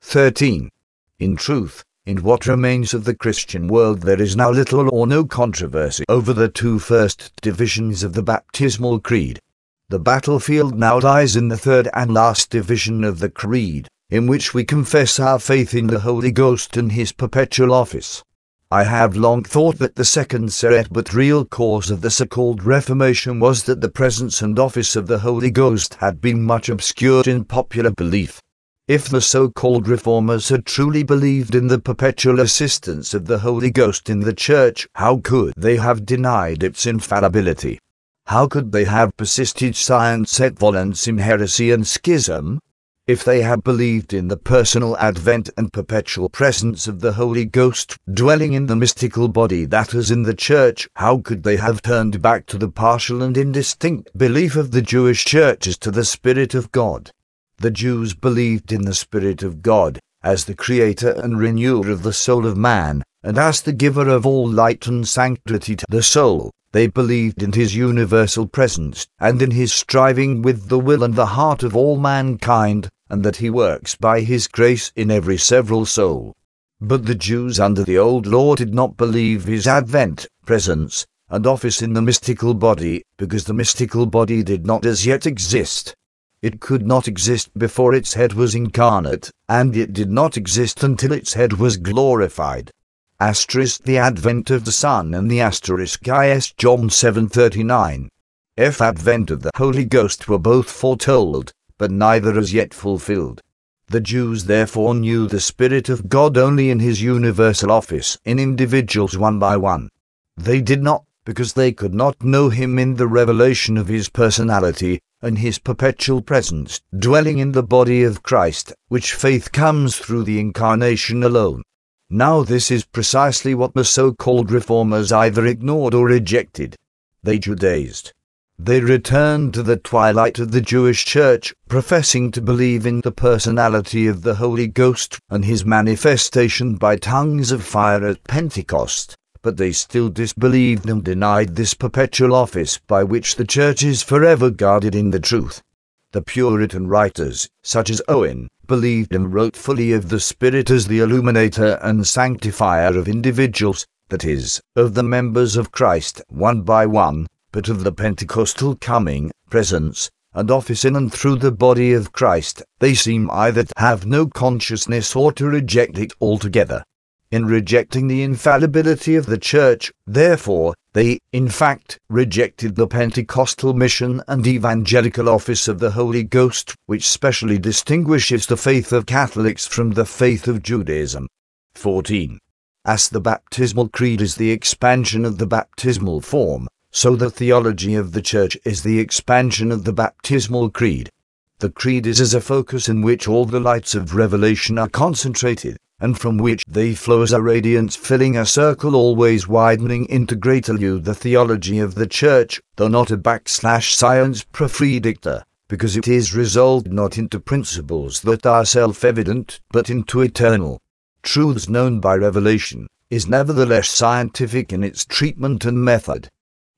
13. 0.08 0.70
In 1.18 1.34
truth, 1.34 1.82
in 2.06 2.22
what 2.22 2.46
remains 2.46 2.94
of 2.94 3.02
the 3.02 3.14
Christian 3.14 3.66
world 3.66 4.02
there 4.02 4.22
is 4.22 4.36
now 4.36 4.52
little 4.52 4.88
or 4.94 5.04
no 5.04 5.24
controversy 5.24 6.04
over 6.08 6.32
the 6.32 6.48
two 6.48 6.78
first 6.78 7.32
divisions 7.42 8.04
of 8.04 8.12
the 8.12 8.22
baptismal 8.22 9.00
creed. 9.00 9.40
The 9.88 9.98
battlefield 9.98 10.78
now 10.78 11.00
lies 11.00 11.34
in 11.34 11.48
the 11.48 11.56
third 11.58 11.88
and 11.92 12.14
last 12.14 12.50
division 12.50 13.02
of 13.02 13.18
the 13.18 13.28
creed, 13.28 13.88
in 14.08 14.28
which 14.28 14.54
we 14.54 14.62
confess 14.64 15.18
our 15.18 15.40
faith 15.40 15.74
in 15.74 15.88
the 15.88 15.98
Holy 15.98 16.30
Ghost 16.30 16.76
and 16.76 16.92
his 16.92 17.10
perpetual 17.10 17.74
office. 17.74 18.22
I 18.70 18.84
have 18.84 19.16
long 19.16 19.42
thought 19.42 19.78
that 19.78 19.96
the 19.96 20.04
second 20.04 20.50
serete 20.50 20.92
but 20.92 21.14
real 21.14 21.44
cause 21.44 21.90
of 21.90 22.02
the 22.02 22.10
so-called 22.10 22.62
Reformation 22.62 23.40
was 23.40 23.64
that 23.64 23.80
the 23.80 23.88
presence 23.88 24.40
and 24.40 24.56
office 24.56 24.94
of 24.94 25.08
the 25.08 25.18
Holy 25.18 25.50
Ghost 25.50 25.94
had 25.94 26.20
been 26.20 26.44
much 26.44 26.68
obscured 26.68 27.26
in 27.26 27.44
popular 27.44 27.90
belief. 27.90 28.40
If 28.88 29.08
the 29.08 29.20
so-called 29.20 29.88
reformers 29.88 30.48
had 30.48 30.64
truly 30.64 31.02
believed 31.02 31.56
in 31.56 31.66
the 31.66 31.80
perpetual 31.80 32.38
assistance 32.38 33.14
of 33.14 33.26
the 33.26 33.40
Holy 33.40 33.72
Ghost 33.72 34.08
in 34.08 34.20
the 34.20 34.32
Church, 34.32 34.86
how 34.94 35.16
could 35.16 35.54
they 35.56 35.74
have 35.74 36.06
denied 36.06 36.62
its 36.62 36.86
infallibility? 36.86 37.80
How 38.26 38.46
could 38.46 38.70
they 38.70 38.84
have 38.84 39.16
persisted 39.16 39.74
sciens 39.74 40.38
et 40.38 40.54
volens 40.54 41.08
in 41.08 41.18
heresy 41.18 41.72
and 41.72 41.84
schism? 41.84 42.60
If 43.08 43.24
they 43.24 43.42
had 43.42 43.64
believed 43.64 44.14
in 44.14 44.28
the 44.28 44.36
personal 44.36 44.96
advent 44.98 45.50
and 45.56 45.72
perpetual 45.72 46.28
presence 46.28 46.86
of 46.86 47.00
the 47.00 47.14
Holy 47.14 47.44
Ghost 47.44 47.96
dwelling 48.14 48.52
in 48.52 48.66
the 48.66 48.76
mystical 48.76 49.26
body 49.26 49.64
that 49.64 49.94
is 49.94 50.12
in 50.12 50.22
the 50.22 50.34
Church, 50.34 50.88
how 50.94 51.18
could 51.18 51.42
they 51.42 51.56
have 51.56 51.82
turned 51.82 52.22
back 52.22 52.46
to 52.46 52.56
the 52.56 52.70
partial 52.70 53.20
and 53.20 53.36
indistinct 53.36 54.16
belief 54.16 54.54
of 54.54 54.70
the 54.70 54.82
Jewish 54.82 55.24
Church 55.24 55.66
as 55.66 55.76
to 55.78 55.90
the 55.90 56.04
Spirit 56.04 56.54
of 56.54 56.70
God? 56.70 57.10
The 57.58 57.70
Jews 57.70 58.14
believed 58.14 58.70
in 58.70 58.84
the 58.84 58.94
Spirit 58.94 59.42
of 59.42 59.62
God 59.62 59.98
as 60.22 60.44
the 60.44 60.54
creator 60.54 61.10
and 61.10 61.38
renewer 61.38 61.90
of 61.90 62.02
the 62.02 62.12
soul 62.12 62.46
of 62.46 62.56
man, 62.56 63.02
and 63.22 63.38
as 63.38 63.62
the 63.62 63.72
giver 63.72 64.08
of 64.08 64.26
all 64.26 64.48
light 64.48 64.86
and 64.86 65.06
sanctity 65.06 65.76
to 65.76 65.86
the 65.88 66.02
soul. 66.02 66.50
They 66.72 66.88
believed 66.88 67.42
in 67.42 67.52
his 67.52 67.76
universal 67.76 68.46
presence, 68.46 69.06
and 69.20 69.40
in 69.40 69.52
his 69.52 69.72
striving 69.72 70.42
with 70.42 70.68
the 70.68 70.78
will 70.78 71.02
and 71.02 71.14
the 71.14 71.26
heart 71.26 71.62
of 71.62 71.74
all 71.76 71.96
mankind, 71.96 72.88
and 73.08 73.22
that 73.22 73.36
he 73.36 73.48
works 73.48 73.94
by 73.94 74.20
his 74.20 74.48
grace 74.48 74.92
in 74.96 75.10
every 75.10 75.38
several 75.38 75.86
soul. 75.86 76.34
But 76.80 77.06
the 77.06 77.14
Jews 77.14 77.58
under 77.58 77.84
the 77.84 77.96
old 77.96 78.26
law 78.26 78.56
did 78.56 78.74
not 78.74 78.96
believe 78.96 79.44
his 79.44 79.66
advent, 79.66 80.26
presence, 80.44 81.06
and 81.30 81.46
office 81.46 81.80
in 81.80 81.94
the 81.94 82.02
mystical 82.02 82.52
body, 82.52 83.02
because 83.16 83.44
the 83.44 83.54
mystical 83.54 84.04
body 84.04 84.42
did 84.42 84.66
not 84.66 84.84
as 84.84 85.06
yet 85.06 85.24
exist. 85.24 85.94
It 86.42 86.60
could 86.60 86.86
not 86.86 87.08
exist 87.08 87.50
before 87.58 87.94
its 87.94 88.14
head 88.14 88.34
was 88.34 88.54
incarnate, 88.54 89.30
and 89.48 89.76
it 89.76 89.92
did 89.92 90.10
not 90.10 90.36
exist 90.36 90.84
until 90.84 91.12
its 91.12 91.32
head 91.32 91.54
was 91.54 91.78
glorified. 91.78 92.70
Asterisk 93.18 93.84
the 93.84 93.96
advent 93.96 94.50
of 94.50 94.66
the 94.66 94.72
Son 94.72 95.14
and 95.14 95.30
the 95.30 95.40
asterisk 95.40 96.06
is 96.06 96.52
John 96.52 96.90
7:39. 96.90 98.10
If 98.58 98.82
advent 98.82 99.30
of 99.30 99.40
the 99.40 99.50
Holy 99.56 99.86
Ghost 99.86 100.28
were 100.28 100.38
both 100.38 100.70
foretold, 100.70 101.52
but 101.78 101.90
neither 101.90 102.38
as 102.38 102.52
yet 102.52 102.74
fulfilled. 102.74 103.40
The 103.88 104.02
Jews 104.02 104.44
therefore 104.44 104.94
knew 104.94 105.26
the 105.26 105.40
Spirit 105.40 105.88
of 105.88 106.10
God 106.10 106.36
only 106.36 106.68
in 106.68 106.80
his 106.80 107.00
universal 107.00 107.72
office 107.72 108.18
in 108.26 108.38
individuals 108.38 109.16
one 109.16 109.38
by 109.38 109.56
one. 109.56 109.88
They 110.36 110.60
did 110.60 110.82
not, 110.82 111.05
because 111.26 111.54
they 111.54 111.72
could 111.72 111.92
not 111.92 112.22
know 112.22 112.48
him 112.48 112.78
in 112.78 112.94
the 112.94 113.08
revelation 113.08 113.76
of 113.76 113.88
his 113.88 114.08
personality, 114.08 115.00
and 115.20 115.38
his 115.38 115.58
perpetual 115.58 116.22
presence, 116.22 116.80
dwelling 116.96 117.38
in 117.38 117.50
the 117.50 117.64
body 117.64 118.04
of 118.04 118.22
Christ, 118.22 118.72
which 118.88 119.12
faith 119.12 119.50
comes 119.50 119.96
through 119.96 120.22
the 120.22 120.38
incarnation 120.38 121.24
alone. 121.24 121.62
Now 122.08 122.44
this 122.44 122.70
is 122.70 122.84
precisely 122.84 123.56
what 123.56 123.74
the 123.74 123.84
so-called 123.84 124.52
reformers 124.52 125.10
either 125.10 125.44
ignored 125.44 125.94
or 125.94 126.06
rejected. 126.06 126.76
They 127.24 127.40
Judaized. 127.40 128.12
They 128.56 128.80
returned 128.80 129.52
to 129.54 129.64
the 129.64 129.78
twilight 129.78 130.38
of 130.38 130.52
the 130.52 130.60
Jewish 130.60 131.04
church, 131.04 131.52
professing 131.68 132.30
to 132.30 132.40
believe 132.40 132.86
in 132.86 133.00
the 133.00 133.10
personality 133.10 134.06
of 134.06 134.22
the 134.22 134.36
Holy 134.36 134.68
Ghost 134.68 135.18
and 135.28 135.44
his 135.44 135.64
manifestation 135.64 136.76
by 136.76 136.94
tongues 136.96 137.50
of 137.50 137.64
fire 137.64 138.06
at 138.06 138.22
Pentecost 138.24 139.16
but 139.46 139.58
they 139.58 139.70
still 139.70 140.08
disbelieved 140.08 140.88
and 140.88 141.04
denied 141.04 141.54
this 141.54 141.72
perpetual 141.72 142.34
office 142.34 142.80
by 142.88 143.04
which 143.04 143.36
the 143.36 143.44
Church 143.44 143.84
is 143.84 144.02
forever 144.02 144.50
guarded 144.50 144.92
in 144.92 145.12
the 145.12 145.20
truth. 145.20 145.62
The 146.10 146.20
Puritan 146.20 146.88
writers, 146.88 147.48
such 147.62 147.88
as 147.88 148.02
Owen, 148.08 148.48
believed 148.66 149.14
and 149.14 149.32
wrote 149.32 149.54
fully 149.54 149.92
of 149.92 150.08
the 150.08 150.18
Spirit 150.18 150.68
as 150.68 150.88
the 150.88 150.98
illuminator 150.98 151.78
and 151.80 152.04
sanctifier 152.04 152.98
of 152.98 153.06
individuals, 153.06 153.86
that 154.08 154.24
is, 154.24 154.60
of 154.74 154.94
the 154.94 155.04
members 155.04 155.54
of 155.54 155.70
Christ, 155.70 156.20
one 156.28 156.62
by 156.62 156.84
one, 156.84 157.28
but 157.52 157.68
of 157.68 157.84
the 157.84 157.92
Pentecostal 157.92 158.74
coming, 158.74 159.30
presence, 159.48 160.10
and 160.34 160.50
office 160.50 160.84
in 160.84 160.96
and 160.96 161.12
through 161.12 161.36
the 161.36 161.52
body 161.52 161.92
of 161.92 162.10
Christ, 162.10 162.64
they 162.80 162.94
seem 162.94 163.30
either 163.30 163.62
to 163.62 163.74
have 163.76 164.06
no 164.06 164.26
consciousness 164.26 165.14
or 165.14 165.30
to 165.34 165.46
reject 165.46 165.98
it 165.98 166.14
altogether 166.20 166.82
in 167.30 167.46
rejecting 167.46 168.08
the 168.08 168.22
infallibility 168.22 169.16
of 169.16 169.26
the 169.26 169.38
Church, 169.38 169.92
therefore, 170.06 170.74
they, 170.92 171.18
in 171.32 171.48
fact, 171.48 171.98
rejected 172.08 172.76
the 172.76 172.86
Pentecostal 172.86 173.74
mission 173.74 174.22
and 174.28 174.46
evangelical 174.46 175.28
office 175.28 175.68
of 175.68 175.78
the 175.78 175.90
Holy 175.90 176.22
Ghost, 176.22 176.74
which 176.86 177.08
specially 177.08 177.58
distinguishes 177.58 178.46
the 178.46 178.56
faith 178.56 178.92
of 178.92 179.06
Catholics 179.06 179.66
from 179.66 179.90
the 179.90 180.06
faith 180.06 180.48
of 180.48 180.62
Judaism. 180.62 181.28
14. 181.74 182.38
As 182.84 183.08
the 183.08 183.20
baptismal 183.20 183.88
creed 183.88 184.20
is 184.20 184.36
the 184.36 184.50
expansion 184.50 185.24
of 185.24 185.38
the 185.38 185.46
baptismal 185.46 186.20
form, 186.20 186.68
so 186.90 187.16
the 187.16 187.30
theology 187.30 187.94
of 187.94 188.12
the 188.12 188.22
Church 188.22 188.56
is 188.64 188.82
the 188.82 189.00
expansion 189.00 189.72
of 189.72 189.84
the 189.84 189.92
baptismal 189.92 190.70
creed. 190.70 191.10
The 191.58 191.70
creed 191.70 192.06
is 192.06 192.20
as 192.20 192.32
a 192.32 192.40
focus 192.40 192.88
in 192.88 193.02
which 193.02 193.26
all 193.26 193.44
the 193.44 193.60
lights 193.60 193.94
of 193.94 194.14
revelation 194.14 194.78
are 194.78 194.88
concentrated, 194.88 195.78
and 196.00 196.18
from 196.18 196.36
which 196.36 196.62
they 196.68 196.94
flow 196.94 197.22
as 197.22 197.32
a 197.32 197.40
radiance 197.40 197.96
filling 197.96 198.36
a 198.36 198.44
circle 198.44 198.94
always 198.94 199.48
widening 199.48 200.04
into 200.06 200.36
greater 200.36 200.76
you 200.76 200.98
the 200.98 201.14
theology 201.14 201.78
of 201.78 201.94
the 201.94 202.06
church, 202.06 202.60
though 202.76 202.88
not 202.88 203.10
a 203.10 203.16
backslash 203.16 203.94
science 203.94 204.44
profredictor, 204.44 205.42
because 205.68 205.96
it 205.96 206.06
is 206.06 206.34
resolved 206.34 206.92
not 206.92 207.18
into 207.18 207.40
principles 207.40 208.20
that 208.20 208.44
are 208.44 208.64
self-evident, 208.64 209.60
but 209.72 209.90
into 209.90 210.20
eternal 210.20 210.80
truths 211.22 211.68
known 211.68 211.98
by 211.98 212.14
revelation, 212.14 212.86
is 213.10 213.26
nevertheless 213.26 213.88
scientific 213.88 214.72
in 214.72 214.84
its 214.84 215.04
treatment 215.04 215.64
and 215.64 215.84
method. 215.84 216.28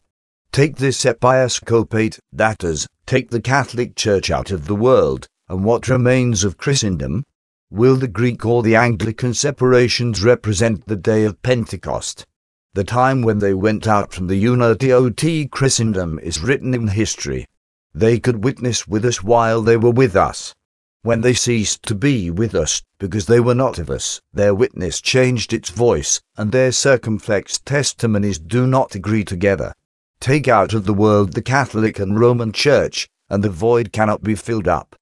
Take 0.52 0.76
this 0.76 1.06
episcopate, 1.06 2.18
that 2.32 2.64
is, 2.64 2.86
take 3.06 3.30
the 3.30 3.40
Catholic 3.40 3.96
Church 3.96 4.30
out 4.30 4.50
of 4.50 4.66
the 4.66 4.74
world, 4.74 5.26
and 5.48 5.64
what 5.64 5.88
remains 5.88 6.44
of 6.44 6.58
Christendom? 6.58 7.24
Will 7.70 7.96
the 7.96 8.08
Greek 8.08 8.44
or 8.44 8.62
the 8.62 8.76
Anglican 8.76 9.32
separations 9.32 10.22
represent 10.22 10.86
the 10.86 10.96
day 10.96 11.24
of 11.24 11.40
Pentecost? 11.42 12.26
The 12.74 12.84
time 12.84 13.22
when 13.22 13.38
they 13.38 13.54
went 13.54 13.86
out 13.88 14.12
from 14.12 14.26
the 14.26 14.36
unity 14.36 14.92
of 14.92 15.16
Christendom 15.50 16.18
is 16.18 16.42
written 16.42 16.74
in 16.74 16.88
history. 16.88 17.46
They 17.94 18.20
could 18.20 18.44
witness 18.44 18.86
with 18.86 19.04
us 19.04 19.22
while 19.22 19.62
they 19.62 19.76
were 19.76 19.90
with 19.90 20.14
us. 20.14 20.54
When 21.02 21.22
they 21.22 21.32
ceased 21.32 21.82
to 21.84 21.94
be 21.94 22.30
with 22.30 22.54
us, 22.54 22.82
because 22.98 23.26
they 23.26 23.40
were 23.40 23.54
not 23.54 23.78
of 23.78 23.88
us, 23.88 24.20
their 24.32 24.54
witness 24.54 25.00
changed 25.00 25.52
its 25.52 25.70
voice, 25.70 26.20
and 26.36 26.52
their 26.52 26.70
circumflex 26.70 27.58
testimonies 27.58 28.38
do 28.38 28.66
not 28.66 28.94
agree 28.94 29.24
together. 29.24 29.72
Take 30.20 30.48
out 30.48 30.74
of 30.74 30.84
the 30.84 30.94
world 30.94 31.32
the 31.32 31.42
Catholic 31.42 31.98
and 31.98 32.20
Roman 32.20 32.52
Church, 32.52 33.08
and 33.30 33.42
the 33.42 33.50
void 33.50 33.92
cannot 33.92 34.22
be 34.22 34.34
filled 34.34 34.68
up. 34.68 34.94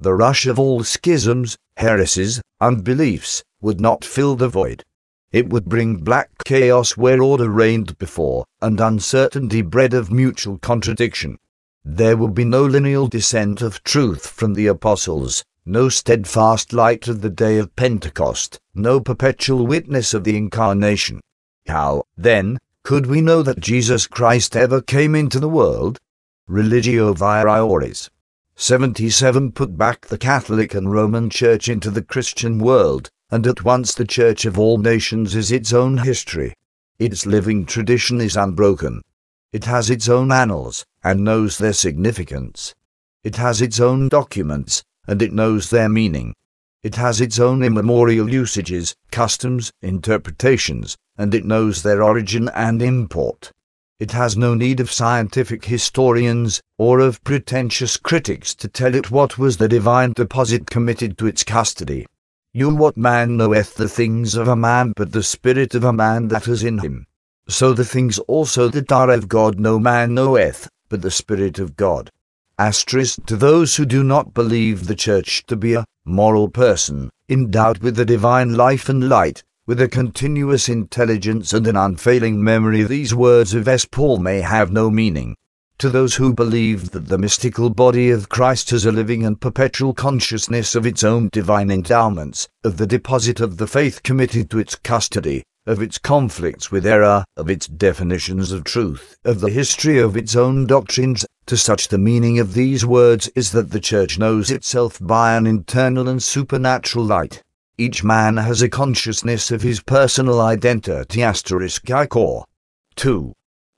The 0.00 0.14
rush 0.14 0.46
of 0.46 0.58
all 0.58 0.82
schisms, 0.82 1.56
heresies, 1.76 2.40
and 2.60 2.78
unbeliefs 2.78 3.44
would 3.60 3.80
not 3.80 4.04
fill 4.04 4.34
the 4.34 4.48
void. 4.48 4.82
It 5.32 5.48
would 5.48 5.64
bring 5.64 5.96
black 5.96 6.28
chaos 6.44 6.94
where 6.94 7.22
order 7.22 7.48
reigned 7.48 7.96
before, 7.96 8.44
and 8.60 8.78
uncertainty 8.78 9.62
bred 9.62 9.94
of 9.94 10.12
mutual 10.12 10.58
contradiction. 10.58 11.38
There 11.84 12.18
will 12.18 12.28
be 12.28 12.44
no 12.44 12.66
lineal 12.66 13.08
descent 13.08 13.62
of 13.62 13.82
truth 13.82 14.26
from 14.26 14.52
the 14.52 14.66
apostles, 14.66 15.42
no 15.64 15.88
steadfast 15.88 16.74
light 16.74 17.08
of 17.08 17.22
the 17.22 17.30
day 17.30 17.56
of 17.56 17.74
Pentecost, 17.76 18.60
no 18.74 19.00
perpetual 19.00 19.66
witness 19.66 20.12
of 20.12 20.24
the 20.24 20.36
Incarnation. 20.36 21.20
How, 21.66 22.04
then, 22.16 22.58
could 22.82 23.06
we 23.06 23.22
know 23.22 23.42
that 23.42 23.60
Jesus 23.60 24.06
Christ 24.06 24.54
ever 24.54 24.82
came 24.82 25.14
into 25.14 25.40
the 25.40 25.48
world? 25.48 25.98
Religio 26.46 27.14
Viriores. 27.14 28.10
77 28.56 29.52
put 29.52 29.78
back 29.78 30.08
the 30.08 30.18
Catholic 30.18 30.74
and 30.74 30.92
Roman 30.92 31.30
Church 31.30 31.68
into 31.68 31.90
the 31.90 32.02
Christian 32.02 32.58
world, 32.58 33.10
and 33.32 33.46
at 33.46 33.64
once 33.64 33.94
the 33.94 34.04
Church 34.04 34.44
of 34.44 34.58
all 34.58 34.76
nations 34.76 35.34
is 35.34 35.50
its 35.50 35.72
own 35.72 35.96
history. 35.96 36.52
Its 36.98 37.24
living 37.24 37.64
tradition 37.64 38.20
is 38.20 38.36
unbroken. 38.36 39.00
It 39.52 39.64
has 39.64 39.88
its 39.88 40.06
own 40.06 40.30
annals, 40.30 40.84
and 41.02 41.24
knows 41.24 41.56
their 41.56 41.72
significance. 41.72 42.74
It 43.24 43.36
has 43.36 43.62
its 43.62 43.80
own 43.80 44.10
documents, 44.10 44.82
and 45.08 45.22
it 45.22 45.32
knows 45.32 45.70
their 45.70 45.88
meaning. 45.88 46.34
It 46.82 46.96
has 46.96 47.22
its 47.22 47.38
own 47.38 47.62
immemorial 47.62 48.30
usages, 48.30 48.94
customs, 49.10 49.72
interpretations, 49.80 50.98
and 51.16 51.34
it 51.34 51.46
knows 51.46 51.82
their 51.82 52.02
origin 52.02 52.50
and 52.50 52.82
import. 52.82 53.50
It 53.98 54.10
has 54.10 54.36
no 54.36 54.52
need 54.52 54.78
of 54.78 54.92
scientific 54.92 55.64
historians 55.64 56.60
or 56.76 57.00
of 57.00 57.24
pretentious 57.24 57.96
critics 57.96 58.54
to 58.56 58.68
tell 58.68 58.94
it 58.94 59.10
what 59.10 59.38
was 59.38 59.56
the 59.56 59.68
divine 59.68 60.12
deposit 60.12 60.66
committed 60.66 61.16
to 61.16 61.26
its 61.26 61.44
custody. 61.44 62.04
You 62.54 62.74
what 62.74 62.98
man 62.98 63.38
knoweth 63.38 63.76
the 63.76 63.88
things 63.88 64.34
of 64.34 64.46
a 64.46 64.54
man 64.54 64.92
but 64.94 65.12
the 65.12 65.22
spirit 65.22 65.74
of 65.74 65.84
a 65.84 65.92
man 65.92 66.28
that 66.28 66.46
is 66.46 66.62
in 66.62 66.80
him. 66.80 67.06
So 67.48 67.72
the 67.72 67.84
things 67.84 68.18
also 68.20 68.68
that 68.68 68.92
are 68.92 69.10
of 69.10 69.26
God 69.26 69.58
no 69.58 69.78
man 69.78 70.14
knoweth, 70.14 70.68
but 70.90 71.00
the 71.00 71.10
Spirit 71.10 71.58
of 71.58 71.76
God. 71.76 72.10
Asterisk 72.58 73.24
to 73.24 73.36
those 73.36 73.76
who 73.76 73.86
do 73.86 74.04
not 74.04 74.34
believe 74.34 74.86
the 74.86 74.94
Church 74.94 75.44
to 75.46 75.56
be 75.56 75.72
a 75.72 75.86
moral 76.04 76.48
person, 76.48 77.08
endowed 77.28 77.78
with 77.78 77.96
the 77.96 78.04
divine 78.04 78.54
life 78.54 78.90
and 78.90 79.08
light, 79.08 79.42
with 79.66 79.80
a 79.80 79.88
continuous 79.88 80.68
intelligence 80.68 81.54
and 81.54 81.66
an 81.66 81.76
unfailing 81.76 82.44
memory, 82.44 82.82
these 82.82 83.14
words 83.14 83.54
of 83.54 83.66
S. 83.66 83.86
Paul 83.86 84.18
may 84.18 84.42
have 84.42 84.70
no 84.70 84.90
meaning. 84.90 85.34
To 85.82 85.90
those 85.90 86.14
who 86.14 86.32
believe 86.32 86.92
that 86.92 87.08
the 87.08 87.18
mystical 87.18 87.68
body 87.68 88.10
of 88.10 88.28
Christ 88.28 88.70
has 88.70 88.86
a 88.86 88.92
living 88.92 89.26
and 89.26 89.40
perpetual 89.40 89.92
consciousness 89.92 90.76
of 90.76 90.86
its 90.86 91.02
own 91.02 91.28
divine 91.32 91.72
endowments, 91.72 92.46
of 92.62 92.76
the 92.76 92.86
deposit 92.86 93.40
of 93.40 93.56
the 93.56 93.66
faith 93.66 94.04
committed 94.04 94.48
to 94.50 94.60
its 94.60 94.76
custody, 94.76 95.42
of 95.66 95.82
its 95.82 95.98
conflicts 95.98 96.70
with 96.70 96.86
error, 96.86 97.24
of 97.36 97.50
its 97.50 97.66
definitions 97.66 98.52
of 98.52 98.62
truth, 98.62 99.16
of 99.24 99.40
the 99.40 99.50
history 99.50 99.98
of 99.98 100.16
its 100.16 100.36
own 100.36 100.68
doctrines, 100.68 101.26
to 101.46 101.56
such 101.56 101.88
the 101.88 101.98
meaning 101.98 102.38
of 102.38 102.54
these 102.54 102.86
words 102.86 103.26
is 103.34 103.50
that 103.50 103.70
the 103.72 103.80
Church 103.80 104.20
knows 104.20 104.52
itself 104.52 105.00
by 105.00 105.34
an 105.34 105.48
internal 105.48 106.08
and 106.08 106.22
supernatural 106.22 107.04
light. 107.04 107.42
Each 107.76 108.04
man 108.04 108.36
has 108.36 108.62
a 108.62 108.68
consciousness 108.68 109.50
of 109.50 109.62
his 109.62 109.80
personal 109.80 110.40
identity 110.40 111.24
asterisk 111.24 111.90
I 111.90 112.06
core. 112.06 112.44
2. 112.94 113.32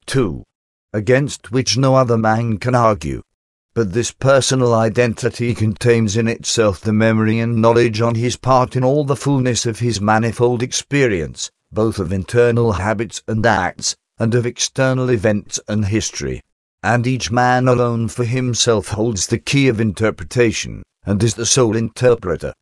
2. 0.05 0.45
Against 0.95 1.51
which 1.51 1.77
no 1.77 1.97
other 1.97 2.17
man 2.17 2.59
can 2.59 2.77
argue. 2.77 3.25
But 3.75 3.95
this 3.95 4.13
personal 4.13 4.73
identity 4.73 5.53
contains 5.53 6.17
in 6.17 6.29
itself 6.29 6.81
the 6.81 6.93
memory 6.93 7.41
and 7.41 7.61
knowledge 7.61 8.01
on 8.01 8.15
his 8.15 8.37
part 8.37 8.77
in 8.77 8.85
all 8.85 9.05
the 9.05 9.17
fullness 9.17 9.67
of 9.67 9.81
his 9.81 10.01
manifold 10.01 10.63
experience, 10.63 11.51
both 11.73 11.99
of 11.99 12.13
internal 12.13 12.75
habits 12.75 13.25
and 13.27 13.45
acts, 13.45 13.97
and 14.21 14.37
of 14.37 14.47
external 14.47 15.11
events 15.11 15.59
and 15.67 15.87
history. 15.87 16.41
And 16.85 17.09
each 17.09 17.29
man 17.33 17.67
alone 17.67 18.07
for 18.07 18.25
himself 18.25 18.91
holds 18.91 19.27
the 19.27 19.39
key 19.39 19.67
of 19.67 19.81
interpretation, 19.81 20.85
and 21.05 21.21
is 21.25 21.35
the 21.35 21.45
sole 21.45 21.75
interpreter. 21.75 22.55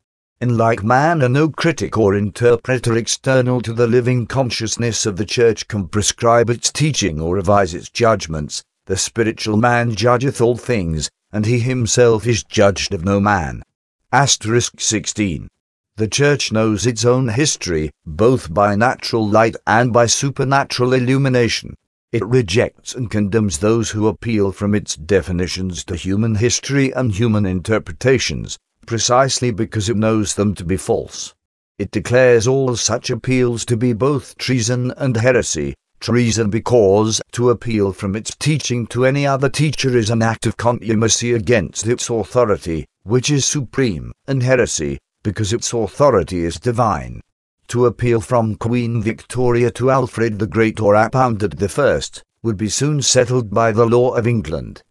In 0.43 0.57
like 0.57 0.83
manner, 0.83 1.29
no 1.29 1.47
critic 1.47 1.97
or 1.97 2.13
interpreter 2.15 2.97
external 2.97 3.61
to 3.61 3.71
the 3.71 3.87
living 3.87 4.27
consciousness 4.27 5.05
of 5.05 5.15
the 5.15 5.23
Church 5.23 5.69
can 5.69 5.87
prescribe 5.87 6.49
its 6.49 6.69
teaching 6.69 7.21
or 7.21 7.35
revise 7.35 7.73
its 7.73 7.89
judgments. 7.89 8.61
The 8.87 8.97
spiritual 8.97 9.55
man 9.55 9.95
judgeth 9.95 10.41
all 10.41 10.57
things, 10.57 11.09
and 11.31 11.45
he 11.45 11.59
himself 11.59 12.27
is 12.27 12.43
judged 12.43 12.93
of 12.93 13.05
no 13.05 13.21
man. 13.21 13.63
Asterisk 14.11 14.81
16. 14.81 15.47
The 15.95 16.09
Church 16.09 16.51
knows 16.51 16.85
its 16.85 17.05
own 17.05 17.29
history, 17.29 17.91
both 18.05 18.53
by 18.53 18.75
natural 18.75 19.25
light 19.25 19.55
and 19.65 19.93
by 19.93 20.07
supernatural 20.07 20.91
illumination. 20.91 21.77
It 22.11 22.25
rejects 22.25 22.93
and 22.93 23.09
condemns 23.09 23.59
those 23.59 23.91
who 23.91 24.09
appeal 24.09 24.51
from 24.51 24.75
its 24.75 24.97
definitions 24.97 25.85
to 25.85 25.95
human 25.95 26.35
history 26.35 26.91
and 26.91 27.13
human 27.13 27.45
interpretations, 27.45 28.59
precisely 28.85 29.51
because 29.51 29.89
it 29.89 29.97
knows 29.97 30.35
them 30.35 30.55
to 30.55 30.65
be 30.65 30.77
false. 30.77 31.33
It 31.79 31.91
declares 31.91 32.47
all 32.47 32.75
such 32.75 33.09
appeals 33.09 33.65
to 33.65 33.75
be 33.75 33.93
both 33.93 34.37
treason 34.37 34.93
and 34.97 35.17
heresy, 35.17 35.75
treason 35.99 36.49
because 36.49 37.21
to 37.31 37.49
appeal 37.49 37.93
from 37.93 38.15
its 38.15 38.35
teaching 38.35 38.85
to 38.87 39.05
any 39.05 39.25
other 39.25 39.49
teacher 39.49 39.97
is 39.97 40.09
an 40.09 40.21
act 40.21 40.45
of 40.45 40.57
contumacy 40.57 41.33
against 41.33 41.87
its 41.87 42.09
authority, 42.09 42.85
which 43.03 43.31
is 43.31 43.45
supreme, 43.45 44.11
and 44.27 44.43
heresy, 44.43 44.99
because 45.23 45.53
its 45.53 45.73
authority 45.73 46.43
is 46.43 46.59
divine. 46.59 47.21
To 47.69 47.85
appeal 47.85 48.19
from 48.19 48.55
Queen 48.55 49.01
Victoria 49.01 49.71
to 49.71 49.89
Alfred 49.89 50.37
the 50.37 50.47
Great 50.47 50.79
or 50.79 50.93
the 50.93 51.69
First 51.71 52.21
would 52.43 52.57
be 52.57 52.69
soon 52.69 53.01
settled 53.01 53.49
by 53.49 53.71
the 53.71 53.85
law 53.85 54.11
of 54.11 54.27
England. 54.27 54.83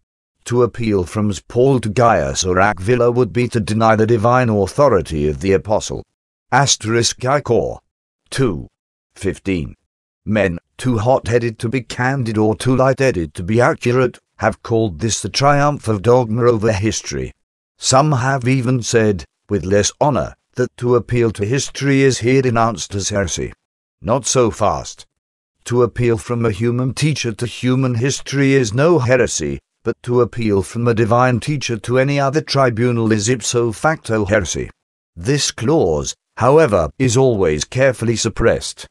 To 0.47 0.65
appeal 0.65 1.05
from 1.05 1.33
Paul 1.49 1.81
to 1.81 1.89
Gaius 1.89 2.45
or 2.45 2.59
Aquila 2.59 3.13
would 3.13 3.33
be 3.33 3.47
to 3.49 3.61
deny 3.61 3.95
the 3.97 4.07
divine 4.07 4.49
authority 4.49 5.29
of 5.29 5.41
the 5.41 5.53
apostle. 5.53 6.05
Asterisk 6.51 7.25
I 7.25 7.41
Cor. 7.41 7.81
2. 8.31 8.67
15. 9.15 9.77
Men, 10.25 10.59
too 10.77 10.99
hot-headed 10.99 11.59
to 11.61 11.69
be 11.69 11.83
candid 11.83 12.37
or 12.37 12.57
too 12.57 12.75
light-headed 12.75 13.35
to 13.35 13.43
be 13.43 13.61
accurate, 13.61 14.19
have 14.37 14.63
called 14.63 14.99
this 14.99 15.23
the 15.23 15.29
triumph 15.29 15.87
of 15.87 16.03
dogma 16.03 16.45
over 16.45 16.73
history. 16.73 17.33
Some 17.79 18.13
have 18.13 18.47
even 18.49 18.83
said, 18.83 19.25
with 19.49 19.65
less 19.65 19.93
honor, 20.01 20.35
that 20.55 20.77
to 20.79 20.97
appeal 20.97 21.31
to 21.33 21.45
history 21.45 22.03
is 22.03 22.19
here 22.19 22.43
denounced 22.43 22.95
as 22.95 23.09
heresy. 23.11 23.53
Not 24.01 24.27
so 24.27 24.51
fast. 24.51 25.07
To 25.67 25.83
appeal 25.83 26.19
from 26.19 26.45
a 26.45 26.51
human 26.51 26.95
teacher 26.95 27.33
to 27.33 27.47
human 27.47 27.95
history 27.95 28.55
is 28.55 28.75
no 28.75 28.99
heresy, 28.99 29.61
but 29.83 30.01
to 30.03 30.21
appeal 30.21 30.63
from 30.63 30.87
a 30.87 30.95
divine 30.95 31.41
teacher 31.41 31.77
to 31.79 31.99
any 31.99 32.21
other 32.21 32.41
tribunal 32.41 33.11
is 33.13 33.29
ipso 33.29 33.73
facto 33.73 34.25
heresy. 34.25 34.71
This 35.17 35.51
clause, 35.51 36.15
however, 36.37 36.91
is 36.99 37.17
always 37.17 37.65
carefully 37.65 38.17
suppressed. 38.17 38.87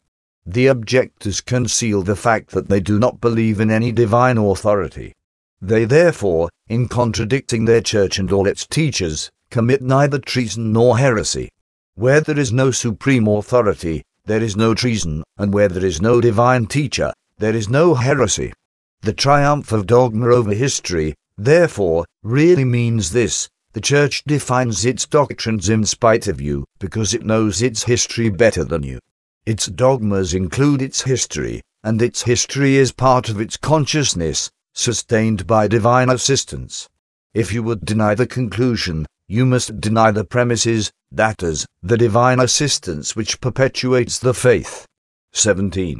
The 0.45 0.67
objectors 0.67 1.39
conceal 1.39 2.01
the 2.01 2.15
fact 2.15 2.51
that 2.51 2.67
they 2.67 2.79
do 2.79 2.99
not 2.99 3.21
believe 3.21 3.59
in 3.59 3.71
any 3.71 3.91
divine 3.91 4.37
authority. 4.37 5.13
They 5.61 5.85
therefore, 5.85 6.49
in 6.67 6.87
contradicting 6.87 7.65
their 7.65 7.81
church 7.81 8.17
and 8.17 8.31
all 8.31 8.47
its 8.47 8.65
teachers, 8.65 9.29
commit 9.51 9.81
neither 9.81 10.17
treason 10.17 10.73
nor 10.73 10.97
heresy. 10.97 11.49
Where 11.95 12.21
there 12.21 12.39
is 12.39 12.51
no 12.51 12.71
supreme 12.71 13.27
authority, 13.27 14.03
there 14.25 14.41
is 14.41 14.55
no 14.55 14.73
treason, 14.73 15.23
and 15.37 15.53
where 15.53 15.67
there 15.67 15.85
is 15.85 16.01
no 16.01 16.21
divine 16.21 16.65
teacher, 16.65 17.13
there 17.37 17.55
is 17.55 17.69
no 17.69 17.93
heresy. 17.93 18.53
The 19.03 19.13
triumph 19.13 19.71
of 19.71 19.87
dogma 19.87 20.27
over 20.27 20.53
history, 20.53 21.15
therefore, 21.35 22.05
really 22.21 22.65
means 22.65 23.11
this 23.11 23.49
the 23.73 23.81
Church 23.81 24.23
defines 24.25 24.85
its 24.85 25.07
doctrines 25.07 25.69
in 25.69 25.85
spite 25.85 26.27
of 26.27 26.39
you, 26.39 26.65
because 26.77 27.13
it 27.15 27.25
knows 27.25 27.63
its 27.63 27.83
history 27.83 28.29
better 28.29 28.63
than 28.63 28.83
you. 28.83 28.99
Its 29.45 29.65
dogmas 29.65 30.35
include 30.35 30.83
its 30.83 31.01
history, 31.01 31.61
and 31.83 31.99
its 31.99 32.21
history 32.23 32.75
is 32.75 32.91
part 32.91 33.27
of 33.27 33.41
its 33.41 33.57
consciousness, 33.57 34.51
sustained 34.73 35.47
by 35.47 35.67
divine 35.67 36.09
assistance. 36.09 36.87
If 37.33 37.51
you 37.51 37.63
would 37.63 37.83
deny 37.85 38.13
the 38.13 38.27
conclusion, 38.27 39.07
you 39.27 39.47
must 39.47 39.81
deny 39.81 40.11
the 40.11 40.25
premises, 40.25 40.91
that 41.11 41.41
is, 41.41 41.65
the 41.81 41.97
divine 41.97 42.39
assistance 42.39 43.15
which 43.15 43.41
perpetuates 43.41 44.19
the 44.19 44.35
faith. 44.35 44.85
17. 45.31 45.99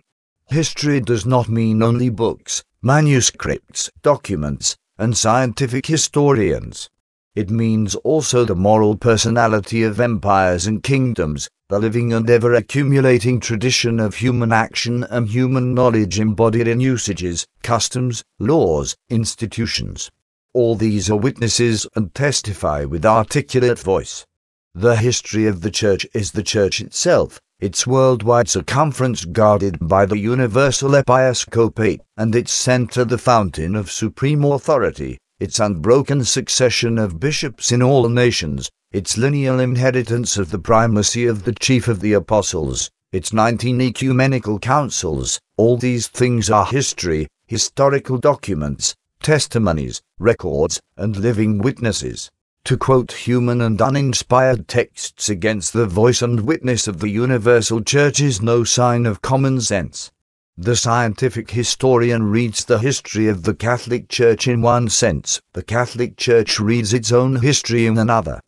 History 0.49 0.99
does 0.99 1.25
not 1.25 1.49
mean 1.49 1.81
only 1.81 2.09
books, 2.09 2.61
manuscripts, 2.83 3.91
documents, 4.01 4.75
and 4.97 5.15
scientific 5.15 5.85
historians. 5.85 6.89
It 7.35 7.49
means 7.49 7.93
also 7.95 8.43
the 8.43 8.55
moral 8.55 8.97
personality 8.97 9.83
of 9.83 9.99
empires 9.99 10.65
and 10.65 10.81
kingdoms, 10.81 11.47
the 11.69 11.79
living 11.79 12.11
and 12.11 12.29
ever 12.29 12.53
accumulating 12.55 13.39
tradition 13.39 13.99
of 13.99 14.15
human 14.15 14.51
action 14.51 15.03
and 15.03 15.29
human 15.29 15.73
knowledge 15.75 16.19
embodied 16.19 16.67
in 16.67 16.79
usages, 16.79 17.45
customs, 17.63 18.23
laws, 18.39 18.95
institutions. 19.09 20.09
All 20.53 20.75
these 20.75 21.09
are 21.09 21.15
witnesses 21.15 21.87
and 21.95 22.13
testify 22.13 22.83
with 22.83 23.05
articulate 23.05 23.79
voice. 23.79 24.25
The 24.73 24.95
history 24.95 25.47
of 25.47 25.61
the 25.61 25.71
Church 25.71 26.07
is 26.13 26.31
the 26.31 26.43
Church 26.43 26.81
itself, 26.81 27.39
its 27.61 27.85
worldwide 27.85 28.49
circumference 28.49 29.23
guarded 29.23 29.77
by 29.79 30.03
the 30.03 30.17
universal 30.17 30.95
episcopate, 30.95 32.01
and 32.17 32.35
its 32.35 32.51
center 32.51 33.05
the 33.05 33.17
fountain 33.17 33.75
of 33.75 33.91
supreme 33.91 34.43
authority, 34.43 35.17
its 35.39 35.59
unbroken 35.59 36.23
succession 36.23 36.97
of 36.97 37.19
bishops 37.19 37.71
in 37.71 37.83
all 37.83 38.09
nations, 38.09 38.69
its 38.91 39.15
lineal 39.15 39.59
inheritance 39.59 40.37
of 40.37 40.49
the 40.49 40.59
primacy 40.59 41.27
of 41.27 41.43
the 41.43 41.53
chief 41.53 41.87
of 41.87 41.99
the 42.01 42.13
apostles, 42.13 42.89
its 43.11 43.31
19 43.31 43.79
ecumenical 43.79 44.57
councils, 44.57 45.39
all 45.55 45.77
these 45.77 46.07
things 46.07 46.49
are 46.49 46.65
history, 46.65 47.27
historical 47.45 48.17
documents, 48.17 48.95
testimonies, 49.21 50.01
records, 50.17 50.81
and 50.97 51.15
living 51.17 51.59
witnesses. 51.59 52.31
To 52.65 52.77
quote 52.77 53.11
human 53.11 53.59
and 53.59 53.81
uninspired 53.81 54.67
texts 54.67 55.29
against 55.29 55.73
the 55.73 55.87
voice 55.87 56.21
and 56.21 56.41
witness 56.41 56.87
of 56.87 56.99
the 56.99 57.09
universal 57.09 57.81
church 57.81 58.21
is 58.21 58.41
no 58.41 58.63
sign 58.63 59.05
of 59.05 59.21
common 59.21 59.59
sense. 59.59 60.11
The 60.57 60.75
scientific 60.75 61.51
historian 61.51 62.23
reads 62.23 62.63
the 62.63 62.77
history 62.77 63.27
of 63.27 63.43
the 63.43 63.55
Catholic 63.55 64.09
Church 64.09 64.47
in 64.47 64.61
one 64.61 64.89
sense, 64.89 65.41
the 65.53 65.63
Catholic 65.63 66.17
Church 66.17 66.59
reads 66.59 66.93
its 66.93 67.11
own 67.11 67.37
history 67.37 67.87
in 67.87 67.97
another. 67.97 68.39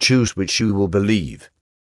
Choose 0.00 0.34
which 0.34 0.58
you 0.58 0.74
will 0.74 0.88
believe. 0.88 1.48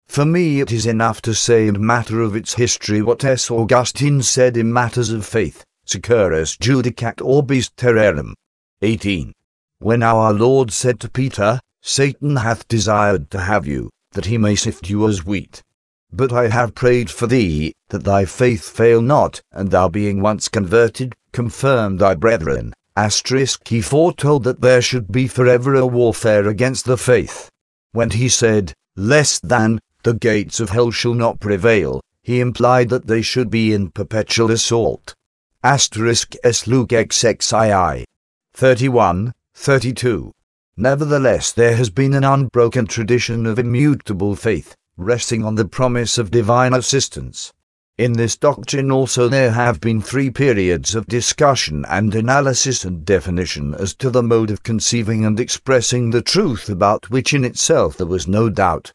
For 0.07 0.25
me 0.25 0.61
it 0.61 0.73
is 0.73 0.87
enough 0.87 1.21
to 1.23 1.35
say 1.35 1.69
in 1.69 1.85
matter 1.85 2.23
of 2.23 2.35
its 2.35 2.55
history 2.55 3.03
what 3.03 3.23
S. 3.23 3.51
Augustine 3.51 4.23
said 4.23 4.57
in 4.57 4.73
matters 4.73 5.11
of 5.11 5.27
faith, 5.27 5.63
Securus 5.85 6.57
judicat 6.57 7.21
orbis 7.21 7.71
terrarum. 7.77 8.35
18. 8.83 9.33
When 9.79 10.03
our 10.03 10.33
Lord 10.33 10.73
said 10.73 11.01
to 11.01 11.11
Peter, 11.11 11.61
Satan 11.89 12.35
hath 12.35 12.67
desired 12.67 13.31
to 13.31 13.39
have 13.39 13.65
you, 13.65 13.91
that 14.11 14.27
he 14.27 14.37
may 14.37 14.57
sift 14.57 14.91
you 14.91 15.07
as 15.07 15.25
wheat. 15.25 15.63
But 16.13 16.33
I 16.33 16.49
have 16.49 16.75
prayed 16.75 17.09
for 17.09 17.29
thee, 17.29 17.75
that 17.91 18.03
thy 18.03 18.25
faith 18.25 18.69
fail 18.69 19.01
not, 19.01 19.41
and 19.53 19.71
thou 19.71 19.89
being 19.89 20.21
once 20.21 20.49
converted, 20.49 21.15
confirm 21.31 21.99
thy 21.99 22.17
brethren. 22.17 22.75
Asterisk 22.97 23.69
he 23.69 23.81
foretold 23.81 24.43
that 24.43 24.63
there 24.63 24.83
should 24.83 25.13
be 25.13 25.29
forever 25.29 25.77
a 25.77 25.87
warfare 25.87 26.49
against 26.49 26.87
the 26.87 26.97
faith. 26.97 27.49
When 27.93 28.11
he 28.11 28.29
said, 28.29 28.73
less 28.97 29.39
than, 29.39 29.79
the 30.03 30.15
gates 30.15 30.59
of 30.59 30.71
hell 30.71 30.91
shall 30.91 31.15
not 31.15 31.39
prevail, 31.39 32.01
he 32.21 32.41
implied 32.41 32.89
that 32.89 33.07
they 33.07 33.23
should 33.23 33.49
be 33.49 33.73
in 33.73 33.93
perpetual 33.93 34.51
assault. 34.51 35.15
Asterisk 35.63 36.35
S. 36.43 36.67
Luke 36.67 36.91
XXII. 36.91 38.05
31, 38.55 39.35
32. 39.55 40.33
Nevertheless, 40.79 41.53
there 41.53 41.75
has 41.77 41.89
been 41.89 42.13
an 42.13 42.25
unbroken 42.25 42.87
tradition 42.87 43.47
of 43.47 43.59
immutable 43.59 44.37
faith, 44.37 44.77
resting 44.99 45.43
on 45.43 45.55
the 45.55 45.65
promise 45.65 46.19
of 46.19 46.31
divine 46.31 46.75
assistance. 46.75 47.55
In 47.97 48.13
this 48.13 48.37
doctrine 48.37 48.93
also 48.93 49.27
there 49.27 49.53
have 49.53 49.81
been 49.81 50.03
three 50.03 50.29
periods 50.29 50.95
of 50.95 51.07
discussion 51.07 51.87
and 51.89 52.15
analysis 52.15 52.85
and 52.85 53.07
definition 53.07 53.75
as 53.75 53.95
to 53.95 54.11
the 54.11 54.23
mode 54.23 54.51
of 54.51 54.63
conceiving 54.63 55.25
and 55.25 55.41
expressing 55.41 56.11
the 56.11 56.21
truth 56.21 56.69
about 56.69 57.09
which 57.09 57.33
in 57.33 57.43
itself 57.43 57.97
there 57.97 58.07
was 58.07 58.29
no 58.29 58.51
doubt. 58.51 58.93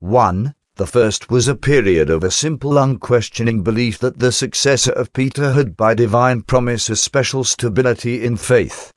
1. 0.00 0.54
The 0.74 0.86
first 0.86 1.30
was 1.30 1.48
a 1.48 1.54
period 1.54 2.10
of 2.10 2.24
a 2.24 2.30
simple 2.30 2.76
unquestioning 2.76 3.62
belief 3.62 3.98
that 4.00 4.18
the 4.18 4.32
successor 4.32 4.92
of 4.92 5.14
Peter 5.14 5.54
had 5.54 5.78
by 5.78 5.94
divine 5.94 6.42
promise 6.42 6.90
a 6.90 6.96
special 6.96 7.42
stability 7.42 8.22
in 8.22 8.36
faith. 8.36 8.92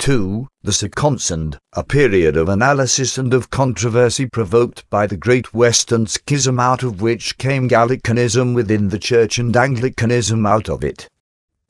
2. 0.00 0.48
The 0.62 0.72
second, 0.72 1.58
a 1.74 1.84
period 1.84 2.34
of 2.38 2.48
analysis 2.48 3.18
and 3.18 3.34
of 3.34 3.50
controversy 3.50 4.24
provoked 4.24 4.88
by 4.88 5.06
the 5.06 5.18
Great 5.18 5.52
Western 5.52 6.06
Schism 6.06 6.58
out 6.58 6.82
of 6.82 7.02
which 7.02 7.36
came 7.36 7.68
Gallicanism 7.68 8.54
within 8.54 8.88
the 8.88 8.98
Church 8.98 9.38
and 9.38 9.54
Anglicanism 9.54 10.46
out 10.46 10.70
of 10.70 10.82
it. 10.82 11.06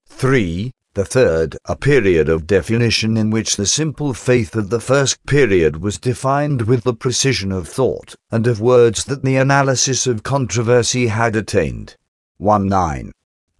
3. 0.07 0.71
The 0.95 1.05
third, 1.05 1.57
a 1.65 1.75
period 1.75 2.29
of 2.29 2.47
definition 2.47 3.17
in 3.17 3.31
which 3.31 3.57
the 3.57 3.67
simple 3.67 4.15
faith 4.15 4.55
of 4.55 4.71
the 4.71 4.81
first 4.81 5.27
period 5.27 5.83
was 5.83 5.99
defined 5.99 6.63
with 6.63 6.85
the 6.85 6.95
precision 6.95 7.51
of 7.51 7.67
thought 7.67 8.15
and 8.31 8.47
of 8.47 8.61
words 8.61 9.07
that 9.07 9.25
the 9.25 9.35
analysis 9.35 10.07
of 10.07 10.23
controversy 10.23 11.09
had 11.09 11.35
attained. 11.35 11.97
1 12.37 12.69
9. 12.69 13.11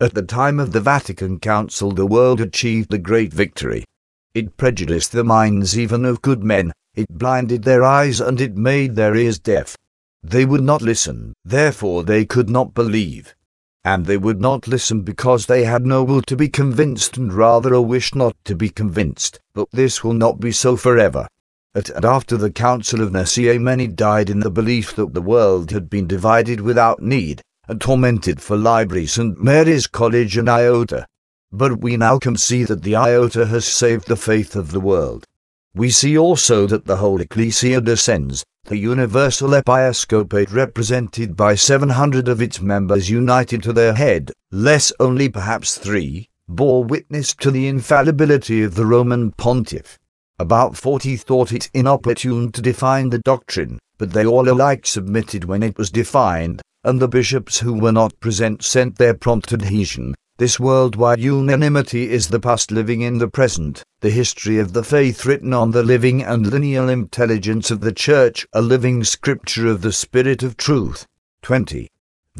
At 0.01 0.15
the 0.15 0.23
time 0.23 0.61
of 0.61 0.71
the 0.71 0.81
Vatican 0.81 1.41
Council 1.41 1.91
the 1.91 2.07
world 2.07 2.41
achieved 2.41 2.95
a 2.95 2.99
great 2.99 3.33
victory. 3.33 3.85
It 4.33 4.57
prejudiced 4.57 5.13
the 5.13 5.25
minds 5.25 5.79
even 5.79 6.05
of 6.05 6.23
good 6.23 6.45
men, 6.45 6.73
it 6.95 7.09
blinded 7.09 7.65
their 7.65 7.83
eyes 7.83 8.21
and 8.21 8.41
it 8.41 8.57
made 8.57 8.95
their 8.95 9.17
ears 9.17 9.39
deaf. 9.39 9.77
They 10.23 10.45
would 10.45 10.63
not 10.63 10.83
listen, 10.83 11.35
therefore 11.45 12.05
they 12.05 12.25
could 12.25 12.49
not 12.49 12.75
believe. 12.75 13.35
and 13.85 14.05
they 14.05 14.17
would 14.17 14.41
not 14.41 14.69
listen 14.69 15.01
because 15.01 15.47
they 15.47 15.65
had 15.65 15.87
no 15.87 16.05
will 16.05 16.21
to 16.23 16.37
be 16.37 16.49
convinced 16.49 17.17
and 17.17 17.33
rather 17.33 17.73
a 17.73 17.81
wish 17.81 18.15
not 18.15 18.37
to 18.45 18.55
be 18.55 18.69
convinced. 18.69 19.41
But 19.55 19.69
this 19.73 20.05
will 20.05 20.13
not 20.13 20.39
be 20.39 20.53
so 20.53 20.77
forever. 20.77 21.27
At 21.75 21.89
and 21.89 22.05
after 22.05 22.37
the 22.37 22.51
Council 22.51 23.01
of 23.01 23.13
Nicaea 23.13 23.59
many 23.59 23.87
died 23.87 24.29
in 24.29 24.41
the 24.41 24.51
belief 24.51 24.95
that 24.97 25.15
the 25.15 25.23
world 25.23 25.71
had 25.71 25.89
been 25.89 26.07
divided 26.07 26.61
without 26.61 27.01
need, 27.01 27.41
and 27.69 27.81
tormented 27.81 28.43
for 28.43 28.57
library 28.57 29.07
St. 29.07 29.41
Mary's 29.43 29.87
College 29.87 30.37
and 30.37 30.49
Iota. 30.49 31.07
But 31.53 31.81
we 31.81 31.97
now 31.97 32.19
can 32.19 32.37
see 32.37 32.65
that 32.65 32.83
the 32.83 32.95
Iota 32.95 33.47
has 33.47 33.65
saved 33.65 34.07
the 34.07 34.17
faith 34.17 34.55
of 34.55 34.71
the 34.71 34.81
world. 34.81 35.25
We 35.75 35.91
see 35.91 36.17
also 36.17 36.67
that 36.67 36.87
the 36.87 36.97
whole 36.97 37.21
Ecclesia 37.21 37.81
docens, 37.81 38.45
the 38.65 38.77
universal 38.77 39.55
episcopate 39.55 40.53
represented 40.53 41.37
by 41.37 41.57
700 41.57 42.29
of 42.29 42.41
its 42.41 42.61
members 42.61 43.11
united 43.11 43.63
to 43.65 43.73
their 43.73 43.95
head, 43.95 44.33
less 44.53 44.93
only 45.01 45.29
perhaps 45.29 45.77
three, 45.77 46.29
bore 46.49 46.85
witness 46.85 47.35
to 47.35 47.51
the 47.51 47.69
infallibility 47.69 48.63
of 48.63 48.75
the 48.75 48.87
Roman 48.87 49.33
pontiff. 49.33 49.99
About 50.39 50.77
forty 50.77 51.17
thought 51.17 51.53
it 51.53 51.71
inopportune 51.75 52.51
to 52.53 52.63
define 52.63 53.11
the 53.11 53.19
doctrine, 53.19 53.79
but 53.99 54.13
they 54.13 54.25
all 54.25 54.49
alike 54.49 54.87
submitted 54.87 55.45
when 55.45 55.63
it 55.63 55.77
was 55.77 55.91
defined, 55.91 56.63
and 56.83 56.99
the 56.99 57.09
bishops 57.09 57.59
who 57.59 57.75
were 57.75 57.93
not 57.93 58.19
present 58.21 58.63
sent 58.63 58.97
their 58.97 59.15
prompt 59.15 59.53
adhesion, 59.53 60.15
this 60.41 60.59
worldwide 60.59 61.21
unanimity 61.21 62.09
is 62.09 62.29
the 62.29 62.41
past 62.41 62.71
living 62.71 63.03
in 63.03 63.19
the 63.19 63.29
present, 63.29 63.85
the 64.01 64.09
history 64.09 64.59
of 64.59 64.73
the 64.73 64.83
faith 64.83 65.27
written 65.27 65.53
on 65.53 65.71
the 65.71 65.83
living 65.83 66.23
and 66.23 66.47
lineal 66.47 66.89
intelligence 66.89 67.71
of 67.71 67.83
the 67.83 67.93
Church, 67.93 68.47
a 68.55 68.63
living 68.63 69.05
scripture 69.05 69.67
of 69.67 69.83
the 69.83 69.93
Spirit 69.93 70.43
of 70.43 70.57
truth. 70.57 71.07
20. 71.43 71.91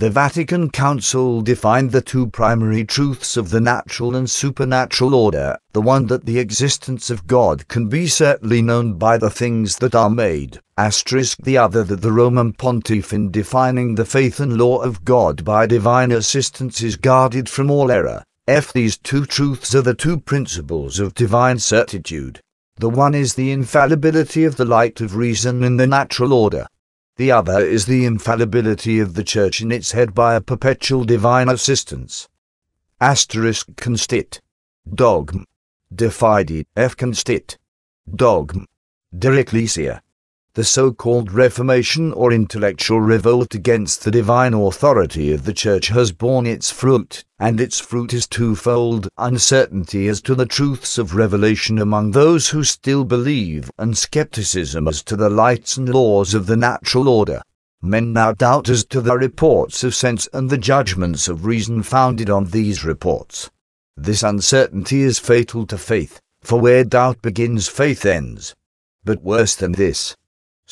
The 0.01 0.09
Vatican 0.09 0.71
Council 0.71 1.43
defined 1.43 1.93
the 1.93 2.01
two 2.01 2.27
primary 2.29 2.87
truths 2.87 3.37
of 3.37 3.51
the 3.51 3.61
natural 3.61 4.17
and 4.17 4.31
supernatural 4.31 5.15
order, 5.15 5.59
the 5.75 5.83
one 5.83 6.07
that 6.07 6.25
the 6.25 6.39
existence 6.39 7.11
of 7.11 7.27
God 7.27 7.69
can 7.69 7.87
be 7.87 8.07
certainly 8.07 8.63
known 8.63 8.95
by 8.95 9.19
the 9.19 9.29
things 9.29 9.77
that 9.77 9.95
are 9.95 10.09
made, 10.09 10.59
asterisk 10.79 11.37
the 11.43 11.59
other 11.59 11.85
that 11.85 12.01
the 12.01 12.13
Roman 12.13 12.55
pontiff 12.55 13.13
in 13.13 13.31
defining 13.31 13.95
the 13.95 14.07
faith 14.07 14.41
and 14.41 14.57
law 14.57 14.79
of 14.79 15.05
God 15.05 15.45
by 15.45 15.67
divine 15.67 16.13
assistance 16.13 16.81
is 16.81 16.97
guarded 16.97 17.51
from 17.51 17.71
all 17.71 17.91
error. 17.91 18.25
F. 18.49 18.73
These 18.73 18.97
two 18.97 19.27
truths 19.27 19.75
are 19.75 19.83
the 19.83 19.93
two 19.93 20.19
principles 20.19 20.99
of 20.99 21.13
divine 21.13 21.59
certitude. 21.59 22.41
The 22.77 22.89
one 22.89 23.15
is 23.15 23.35
the 23.35 23.53
infallibility 23.53 24.45
of 24.45 24.57
the 24.57 24.65
light 24.65 25.03
of 25.03 25.15
reason 25.15 25.63
in 25.63 25.77
the 25.77 25.87
natural 25.87 26.33
order, 26.33 26.67
the 27.17 27.31
other 27.31 27.61
is 27.61 27.87
the 27.87 28.05
infallibility 28.05 28.99
of 28.99 29.15
the 29.15 29.25
Church 29.25 29.61
in 29.61 29.71
its 29.71 29.93
head 29.93 30.15
by 30.15 30.35
a 30.35 30.41
perpetual 30.41 31.05
divine 31.05 31.49
assistance. 31.49 32.29
Asterisk 33.01 33.69
constit. 33.77 34.41
Dogm. 34.89 35.45
De 35.95 36.11
Fide 36.11 36.67
F 36.77 36.97
constit. 36.97 37.57
Dogm. 38.09 38.67
De 39.17 39.33
Ecclesia 39.33 40.03
the 40.55 40.65
so-called 40.65 41.31
Reformation 41.31 42.13
or 42.13 42.33
intellectual 42.33 43.01
revolt 43.01 43.55
against 43.55 44.03
the 44.03 44.11
divine 44.11 44.53
authority 44.53 45.33
of 45.33 45.45
the 45.45 45.53
Church 45.53 45.89
has 45.89 46.11
borne 46.11 46.45
its 46.45 46.73
fruit, 46.73 47.25
and 47.39 47.61
its 47.61 47.79
fruit 47.79 48.13
is 48.13 48.27
twofold 48.27 49.09
uncertainty 49.17 50.09
as 50.09 50.21
to 50.21 50.35
the 50.35 50.47
truths 50.47 50.99
of 50.99 51.15
revelation 51.15 51.79
among 51.79 52.11
those 52.11 52.49
who 52.49 52.65
still 52.65 53.05
believe, 53.05 53.71
and 53.79 53.97
skepticism 53.97 54.89
as 54.89 55.05
to 55.05 55.15
the 55.15 55.31
lights 55.31 55.77
and 55.77 55.89
laws 55.89 56.35
of 56.35 56.47
the 56.47 56.57
natural 56.57 57.09
order. 57.09 57.41
Men 57.81 58.13
now 58.13 58.33
doubt 58.33 58.69
as 58.69 58.85
to 58.87 59.01
the 59.01 59.17
reports 59.17 59.85
of 59.85 59.95
sense 59.95 60.29
and 60.33 60.51
the 60.51 60.59
judgments 60.59 61.29
of 61.29 61.47
reason 61.47 61.85
founded 61.85 62.29
on 62.29 62.47
these 62.47 62.85
reports. 62.85 63.51
This 63.97 64.25
uncertainty 64.25 65.03
is 65.03 65.21
fatal 65.21 65.65
to 65.67 65.79
faith, 65.79 66.21
for 66.43 66.61
where 66.61 66.83
doubt 66.83 67.23
begins, 67.23 67.69
faith 67.69 68.05
ends. 68.05 68.57
But 69.05 69.23
worse 69.23 69.55
than 69.55 69.73
this, 69.73 70.17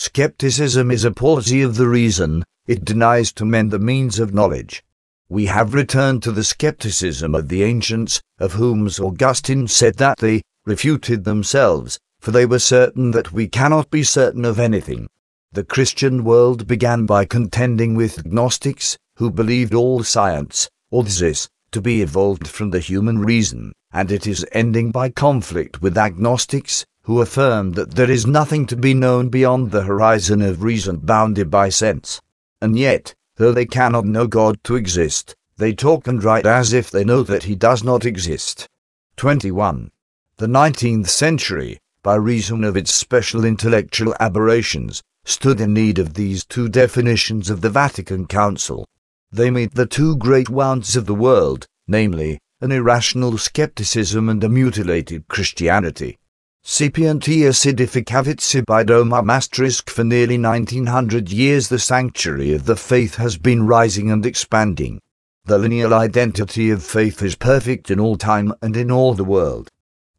Skepticism 0.00 0.92
is 0.92 1.02
a 1.02 1.10
palsy 1.10 1.60
of 1.60 1.74
the 1.74 1.88
reason, 1.88 2.44
it 2.68 2.84
denies 2.84 3.32
to 3.32 3.44
men 3.44 3.70
the 3.70 3.80
means 3.80 4.20
of 4.20 4.32
knowledge. 4.32 4.84
We 5.28 5.46
have 5.46 5.74
returned 5.74 6.22
to 6.22 6.30
the 6.30 6.44
skepticism 6.44 7.34
of 7.34 7.48
the 7.48 7.64
ancients, 7.64 8.22
of 8.38 8.52
whom 8.52 8.86
Augustine 8.86 9.66
said 9.66 9.96
that 9.96 10.18
they 10.18 10.42
refuted 10.64 11.24
themselves, 11.24 11.98
for 12.20 12.30
they 12.30 12.46
were 12.46 12.60
certain 12.60 13.10
that 13.10 13.32
we 13.32 13.48
cannot 13.48 13.90
be 13.90 14.04
certain 14.04 14.44
of 14.44 14.60
anything. 14.60 15.08
The 15.50 15.64
Christian 15.64 16.22
world 16.22 16.68
began 16.68 17.04
by 17.04 17.24
contending 17.24 17.96
with 17.96 18.24
Gnostics, 18.24 18.96
who 19.16 19.32
believed 19.32 19.74
all 19.74 20.04
science, 20.04 20.70
or 20.92 21.02
this, 21.02 21.48
to 21.72 21.80
be 21.80 22.02
evolved 22.02 22.46
from 22.46 22.70
the 22.70 22.78
human 22.78 23.18
reason, 23.18 23.72
and 23.92 24.12
it 24.12 24.28
is 24.28 24.46
ending 24.52 24.92
by 24.92 25.08
conflict 25.08 25.82
with 25.82 25.98
agnostics, 25.98 26.86
who 27.08 27.22
affirm 27.22 27.72
that 27.72 27.94
there 27.94 28.10
is 28.10 28.26
nothing 28.26 28.66
to 28.66 28.76
be 28.76 28.92
known 28.92 29.30
beyond 29.30 29.70
the 29.70 29.84
horizon 29.84 30.42
of 30.42 30.62
reason 30.62 30.98
bounded 30.98 31.50
by 31.50 31.70
sense. 31.70 32.20
And 32.60 32.78
yet, 32.78 33.14
though 33.36 33.50
they 33.50 33.64
cannot 33.64 34.04
know 34.04 34.26
God 34.26 34.62
to 34.64 34.76
exist, 34.76 35.34
they 35.56 35.72
talk 35.72 36.06
and 36.06 36.22
write 36.22 36.44
as 36.44 36.74
if 36.74 36.90
they 36.90 37.04
know 37.04 37.22
that 37.22 37.44
He 37.44 37.54
does 37.54 37.82
not 37.82 38.04
exist. 38.04 38.68
21. 39.16 39.90
The 40.36 40.48
19th 40.48 41.08
century, 41.08 41.78
by 42.02 42.16
reason 42.16 42.62
of 42.62 42.76
its 42.76 42.92
special 42.92 43.42
intellectual 43.42 44.14
aberrations, 44.20 45.02
stood 45.24 45.62
in 45.62 45.72
need 45.72 45.98
of 45.98 46.12
these 46.12 46.44
two 46.44 46.68
definitions 46.68 47.48
of 47.48 47.62
the 47.62 47.70
Vatican 47.70 48.26
Council. 48.26 48.86
They 49.32 49.50
meet 49.50 49.74
the 49.74 49.86
two 49.86 50.14
great 50.18 50.50
wants 50.50 50.94
of 50.94 51.06
the 51.06 51.14
world, 51.14 51.64
namely, 51.86 52.38
an 52.60 52.70
irrational 52.70 53.38
skepticism 53.38 54.28
and 54.28 54.44
a 54.44 54.50
mutilated 54.50 55.26
Christianity. 55.26 56.18
Sapientia 56.70 57.48
aedificavit 57.48 58.42
sibi 58.42 58.84
domum 58.84 59.30
asterisk 59.32 59.88
for 59.88 60.04
nearly 60.04 60.36
1900 60.36 61.32
years 61.32 61.70
the 61.70 61.78
sanctuary 61.78 62.52
of 62.52 62.66
the 62.66 62.76
faith 62.76 63.14
has 63.14 63.38
been 63.38 63.66
rising 63.66 64.10
and 64.10 64.26
expanding. 64.26 65.00
The 65.46 65.56
lineal 65.56 65.94
identity 65.94 66.68
of 66.68 66.82
faith 66.82 67.22
is 67.22 67.36
perfect 67.36 67.90
in 67.90 67.98
all 67.98 68.18
time 68.18 68.52
and 68.60 68.76
in 68.76 68.90
all 68.90 69.14
the 69.14 69.24
world. 69.24 69.70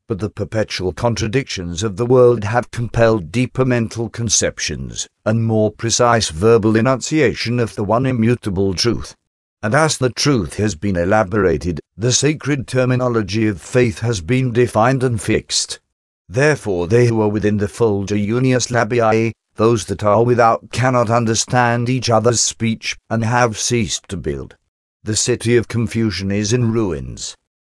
But 0.07 0.17
the 0.17 0.31
perpetual 0.31 0.91
contradictions 0.91 1.83
of 1.83 1.97
the 1.97 2.07
world 2.07 2.43
have 2.45 2.71
compelled 2.71 3.31
deeper 3.31 3.63
mental 3.63 4.09
conceptions 4.09 5.07
and 5.27 5.45
more 5.45 5.71
precise 5.71 6.29
verbal 6.29 6.75
enunciation 6.75 7.59
of 7.59 7.75
the 7.75 7.83
one 7.83 8.07
immutable 8.07 8.73
truth. 8.73 9.15
And 9.61 9.75
as 9.75 9.99
the 9.99 10.09
truth 10.09 10.55
has 10.55 10.73
been 10.73 10.95
elaborated, 10.95 11.79
the 11.95 12.11
sacred 12.11 12.67
terminology 12.67 13.45
of 13.45 13.61
faith 13.61 13.99
has 13.99 14.19
been 14.21 14.51
defined 14.51 15.03
and 15.03 15.21
fixed. 15.21 15.79
Therefore 16.31 16.85
they 16.85 17.07
who 17.07 17.21
are 17.21 17.27
within 17.27 17.57
the 17.57 17.67
fold 17.67 18.11
are 18.11 18.15
unius 18.15 18.69
labii, 18.69 19.31
those 19.55 19.85
that 19.85 20.03
are 20.03 20.23
without 20.23 20.69
cannot 20.71 21.09
understand 21.09 21.89
each 21.89 22.07
other's 22.07 22.39
speech, 22.39 22.95
and 23.09 23.25
have 23.25 23.57
ceased 23.57 24.07
to 24.09 24.17
build. 24.17 24.55
The 25.03 25.15
city 25.15 25.57
of 25.57 25.67
confusion 25.67 26.29
is 26.29 26.53
in 26.53 26.71
ruins. 26.71 27.35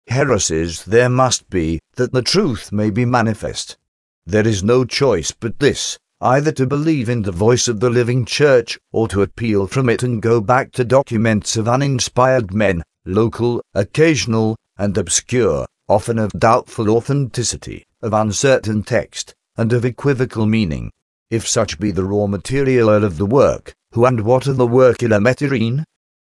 Heresies 0.08 0.84
there 0.84 1.08
must 1.08 1.49
be, 1.49 1.80
that 1.95 2.12
the 2.12 2.22
truth 2.22 2.74
may 2.74 2.89
be 2.89 3.06
manifest. 3.06 3.78
There 4.26 4.45
is 4.45 4.66
no 4.66 4.84
choice 4.84 5.32
but 5.32 5.60
this, 5.60 5.97
either 6.20 6.52
to 6.52 6.68
believe 6.68 7.08
in 7.08 7.22
the 7.22 7.32
voice 7.32 7.70
of 7.70 7.80
the 7.80 7.89
living 7.89 8.26
church, 8.26 8.78
or 8.91 9.08
to 9.08 9.22
appeal 9.22 9.66
from 9.66 9.88
it 9.88 10.04
and 10.04 10.22
go 10.22 10.41
back 10.41 10.74
to 10.74 10.84
documents 10.84 11.56
of 11.56 11.70
uninspired 11.70 12.54
men, 12.54 12.84
local, 13.06 13.62
occasional, 13.74 14.58
and 14.78 14.97
obscure, 14.97 15.66
often 15.88 16.20
of 16.20 16.34
doubtful 16.34 16.89
authenticity 16.89 17.86
of 18.02 18.14
uncertain 18.14 18.84
text, 18.84 19.36
and 19.58 19.74
of 19.74 19.86
equivocal 19.86 20.45
meaning. 20.45 20.91
If 21.30 21.47
such 21.47 21.80
be 21.80 21.91
the 21.91 22.04
raw 22.04 22.28
material 22.28 22.89
of 22.89 23.18
the 23.18 23.26
work, 23.26 23.74
who 23.91 24.06
and 24.06 24.22
what 24.22 24.47
are 24.47 24.54
the 24.54 24.68
workula 24.68 25.20
meterin? 25.22 25.84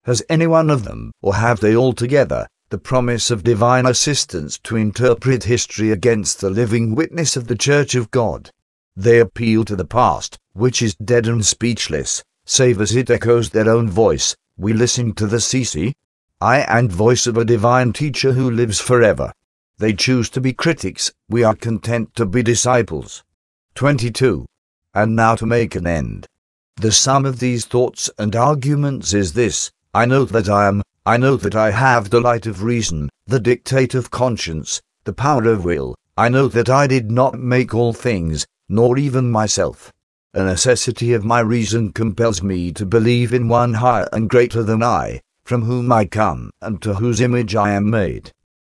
Has 0.05 0.23
any 0.29 0.47
one 0.47 0.69
of 0.69 0.83
them, 0.83 1.11
or 1.21 1.35
have 1.35 1.59
they 1.59 1.75
all 1.75 1.93
together, 1.93 2.47
the 2.69 2.77
promise 2.77 3.29
of 3.29 3.43
divine 3.43 3.85
assistance 3.85 4.57
to 4.63 4.75
interpret 4.75 5.43
history 5.43 5.91
against 5.91 6.41
the 6.41 6.49
living 6.49 6.95
witness 6.95 7.35
of 7.37 7.47
the 7.47 7.55
Church 7.55 7.95
of 7.95 8.11
God? 8.11 8.49
They 8.95 9.19
appeal 9.19 9.63
to 9.65 9.75
the 9.75 9.85
past, 9.85 10.37
which 10.53 10.81
is 10.81 10.95
dead 10.95 11.27
and 11.27 11.45
speechless, 11.45 12.23
save 12.45 12.81
as 12.81 12.95
it 12.95 13.09
echoes 13.09 13.49
their 13.49 13.69
own 13.69 13.89
voice. 13.89 14.35
We 14.57 14.73
listen 14.73 15.13
to 15.13 15.27
the 15.27 15.37
Sisi, 15.37 15.93
I 16.41 16.61
and 16.61 16.91
voice 16.91 17.27
of 17.27 17.37
a 17.37 17.45
divine 17.45 17.93
teacher 17.93 18.33
who 18.33 18.49
lives 18.49 18.79
forever. 18.79 19.31
They 19.81 19.93
choose 19.93 20.29
to 20.29 20.41
be 20.41 20.53
critics, 20.53 21.11
we 21.27 21.43
are 21.43 21.55
content 21.55 22.13
to 22.13 22.27
be 22.27 22.43
disciples. 22.43 23.23
22. 23.73 24.45
And 24.93 25.15
now 25.15 25.33
to 25.33 25.47
make 25.47 25.73
an 25.73 25.87
end. 25.87 26.27
The 26.75 26.91
sum 26.91 27.25
of 27.25 27.39
these 27.39 27.65
thoughts 27.65 28.07
and 28.19 28.35
arguments 28.35 29.11
is 29.15 29.33
this 29.33 29.71
I 29.95 30.05
know 30.05 30.23
that 30.25 30.47
I 30.47 30.67
am, 30.67 30.83
I 31.03 31.17
know 31.17 31.35
that 31.35 31.55
I 31.55 31.71
have 31.71 32.11
the 32.11 32.21
light 32.21 32.45
of 32.45 32.61
reason, 32.61 33.09
the 33.25 33.39
dictate 33.39 33.95
of 33.95 34.11
conscience, 34.11 34.83
the 35.03 35.13
power 35.13 35.45
of 35.45 35.65
will, 35.65 35.95
I 36.15 36.29
know 36.29 36.47
that 36.49 36.69
I 36.69 36.85
did 36.85 37.09
not 37.09 37.39
make 37.39 37.73
all 37.73 37.91
things, 37.91 38.45
nor 38.69 38.99
even 38.99 39.31
myself. 39.31 39.91
A 40.35 40.43
necessity 40.43 41.11
of 41.13 41.25
my 41.25 41.39
reason 41.39 41.91
compels 41.91 42.43
me 42.43 42.71
to 42.73 42.85
believe 42.85 43.33
in 43.33 43.47
one 43.47 43.73
higher 43.73 44.07
and 44.13 44.29
greater 44.29 44.61
than 44.61 44.83
I, 44.83 45.21
from 45.43 45.63
whom 45.63 45.91
I 45.91 46.05
come, 46.05 46.51
and 46.61 46.79
to 46.83 46.93
whose 46.93 47.19
image 47.19 47.55
I 47.55 47.71
am 47.71 47.89
made. 47.89 48.31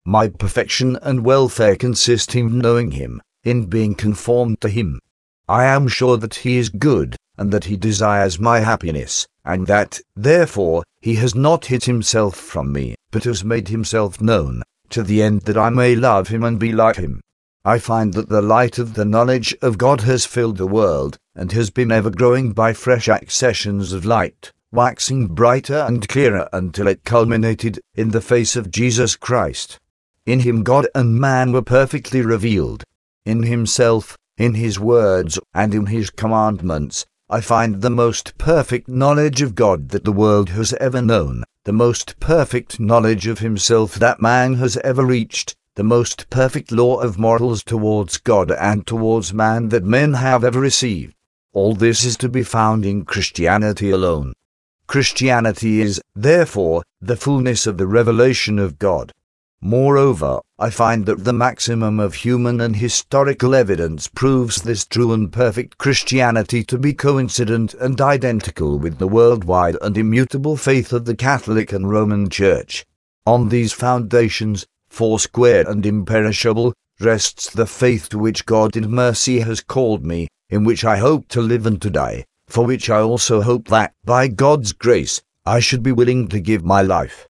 My 0.10 0.30
perfection 0.30 0.98
and 1.02 1.26
welfare 1.26 1.76
consist 1.76 2.34
in 2.34 2.60
knowing 2.60 2.92
him, 2.92 3.22
in 3.44 3.66
being 3.66 3.94
conformed 3.94 4.62
to 4.62 4.70
him. 4.70 5.02
I 5.50 5.66
am 5.66 5.90
sure 5.90 6.16
that 6.16 6.36
he 6.36 6.58
is 6.58 6.70
good, 6.70 7.18
and 7.38 7.52
that 7.52 7.66
he 7.66 7.76
desires 7.76 8.40
my 8.40 8.62
happiness, 8.62 9.28
and 9.44 9.68
that, 9.68 10.00
therefore, 10.16 10.84
he 11.02 11.16
has 11.16 11.36
not 11.36 11.66
hid 11.66 11.84
himself 11.84 12.38
from 12.38 12.72
me, 12.72 12.96
but 13.12 13.26
has 13.26 13.44
made 13.44 13.68
himself 13.68 14.22
known, 14.22 14.64
to 14.92 15.04
the 15.04 15.22
end 15.22 15.42
that 15.42 15.58
I 15.58 15.72
may 15.72 15.94
love 15.94 16.30
him 16.30 16.46
and 16.46 16.58
be 16.58 16.72
like 16.72 16.96
him. 16.96 17.20
I 17.66 17.78
find 17.78 18.14
that 18.14 18.30
the 18.30 18.42
light 18.42 18.80
of 18.80 18.94
the 18.94 19.04
knowledge 19.04 19.54
of 19.62 19.78
God 19.78 20.00
has 20.04 20.26
filled 20.26 20.56
the 20.56 20.68
world, 20.68 21.18
and 21.36 21.52
has 21.52 21.70
been 21.70 21.92
ever 21.92 22.12
growing 22.12 22.54
by 22.54 22.72
fresh 22.72 23.10
accessions 23.10 23.92
of 23.92 24.06
light, 24.06 24.54
waxing 24.72 25.28
brighter 25.28 25.86
and 25.86 26.08
clearer 26.08 26.48
until 26.54 26.88
it 26.88 27.04
culminated 27.04 27.82
in 27.94 28.12
the 28.12 28.22
face 28.22 28.56
of 28.56 28.72
Jesus 28.72 29.18
Christ. 29.18 29.82
In 30.28 30.42
him 30.42 30.64
God 30.64 30.90
and 30.94 31.16
man 31.16 31.54
were 31.54 31.62
perfectly 31.62 32.22
revealed. 32.22 32.84
In 33.26 33.44
himself, 33.44 34.18
in 34.38 34.56
his 34.56 34.78
words, 34.78 35.40
and 35.54 35.74
in 35.74 35.86
his 35.86 36.10
commandments, 36.10 37.06
I 37.30 37.40
find 37.40 37.82
the 37.82 37.90
most 37.90 38.38
perfect 38.38 38.90
knowledge 38.90 39.42
of 39.42 39.56
God 39.56 39.88
that 39.90 40.04
the 40.04 40.12
world 40.12 40.50
has 40.50 40.74
ever 40.82 41.02
known, 41.02 41.46
the 41.64 41.72
most 41.72 42.20
perfect 42.20 42.78
knowledge 42.78 43.26
of 43.26 43.40
himself 43.40 43.96
that 43.96 44.22
man 44.22 44.56
has 44.56 44.76
ever 44.84 45.06
reached, 45.06 45.56
the 45.76 45.84
most 45.84 46.30
perfect 46.30 46.74
law 46.74 46.98
of 47.00 47.18
morals 47.18 47.64
towards 47.64 48.18
God 48.18 48.52
and 48.52 48.86
towards 48.86 49.34
man 49.34 49.70
that 49.70 49.86
men 49.86 50.16
have 50.16 50.44
ever 50.44 50.60
received. 50.60 51.16
All 51.54 51.74
this 51.74 52.04
is 52.04 52.18
to 52.18 52.28
be 52.28 52.44
found 52.44 52.86
in 52.86 53.06
Christianity 53.06 53.92
alone. 53.92 54.34
Christianity 54.88 55.80
is, 55.80 56.02
therefore, 56.14 56.84
the 57.00 57.16
fullness 57.16 57.66
of 57.66 57.78
the 57.78 57.88
revelation 57.88 58.60
of 58.60 58.78
God. 58.78 59.14
Moreover, 59.62 60.40
I 60.60 60.70
find 60.70 61.08
that 61.08 61.24
the 61.24 61.34
maximum 61.34 62.00
of 62.00 62.14
human 62.14 62.62
and 62.62 62.76
historical 62.76 63.56
evidence 63.56 64.08
proves 64.08 64.62
this 64.62 64.86
true 64.86 65.14
and 65.14 65.32
perfect 65.32 65.80
Christianity 65.80 66.64
to 66.66 66.78
be 66.78 66.94
coincident 66.94 67.74
and 67.74 68.00
identical 68.00 68.78
with 68.78 69.00
the 69.00 69.08
worldwide 69.08 69.76
and 69.82 69.98
immutable 69.98 70.58
faith 70.58 70.94
of 70.94 71.06
the 71.06 71.16
Catholic 71.16 71.74
and 71.74 71.90
Roman 71.90 72.30
Church. 72.30 72.86
On 73.26 73.50
these 73.50 73.74
foundations, 73.74 74.68
foursquare 74.90 75.68
and 75.68 75.86
imperishable, 75.88 76.74
rests 77.00 77.50
the 77.50 77.66
faith 77.66 78.10
to 78.10 78.20
which 78.20 78.46
God 78.46 78.78
in 78.78 78.92
mercy 78.92 79.40
has 79.40 79.62
called 79.62 80.06
me, 80.06 80.28
in 80.52 80.66
which 80.66 80.86
I 80.86 80.98
hope 80.98 81.28
to 81.30 81.42
live 81.42 81.66
and 81.66 81.82
to 81.82 81.90
die, 81.90 82.26
for 82.46 82.64
which 82.64 82.92
I 82.92 83.00
also 83.00 83.42
hope 83.42 83.70
that, 83.70 83.94
by 84.06 84.28
God's 84.28 84.72
grace, 84.72 85.22
I 85.48 85.60
should 85.62 85.82
be 85.82 85.92
willing 85.92 86.28
to 86.28 86.40
give 86.40 86.64
my 86.64 86.84
life. 86.84 87.26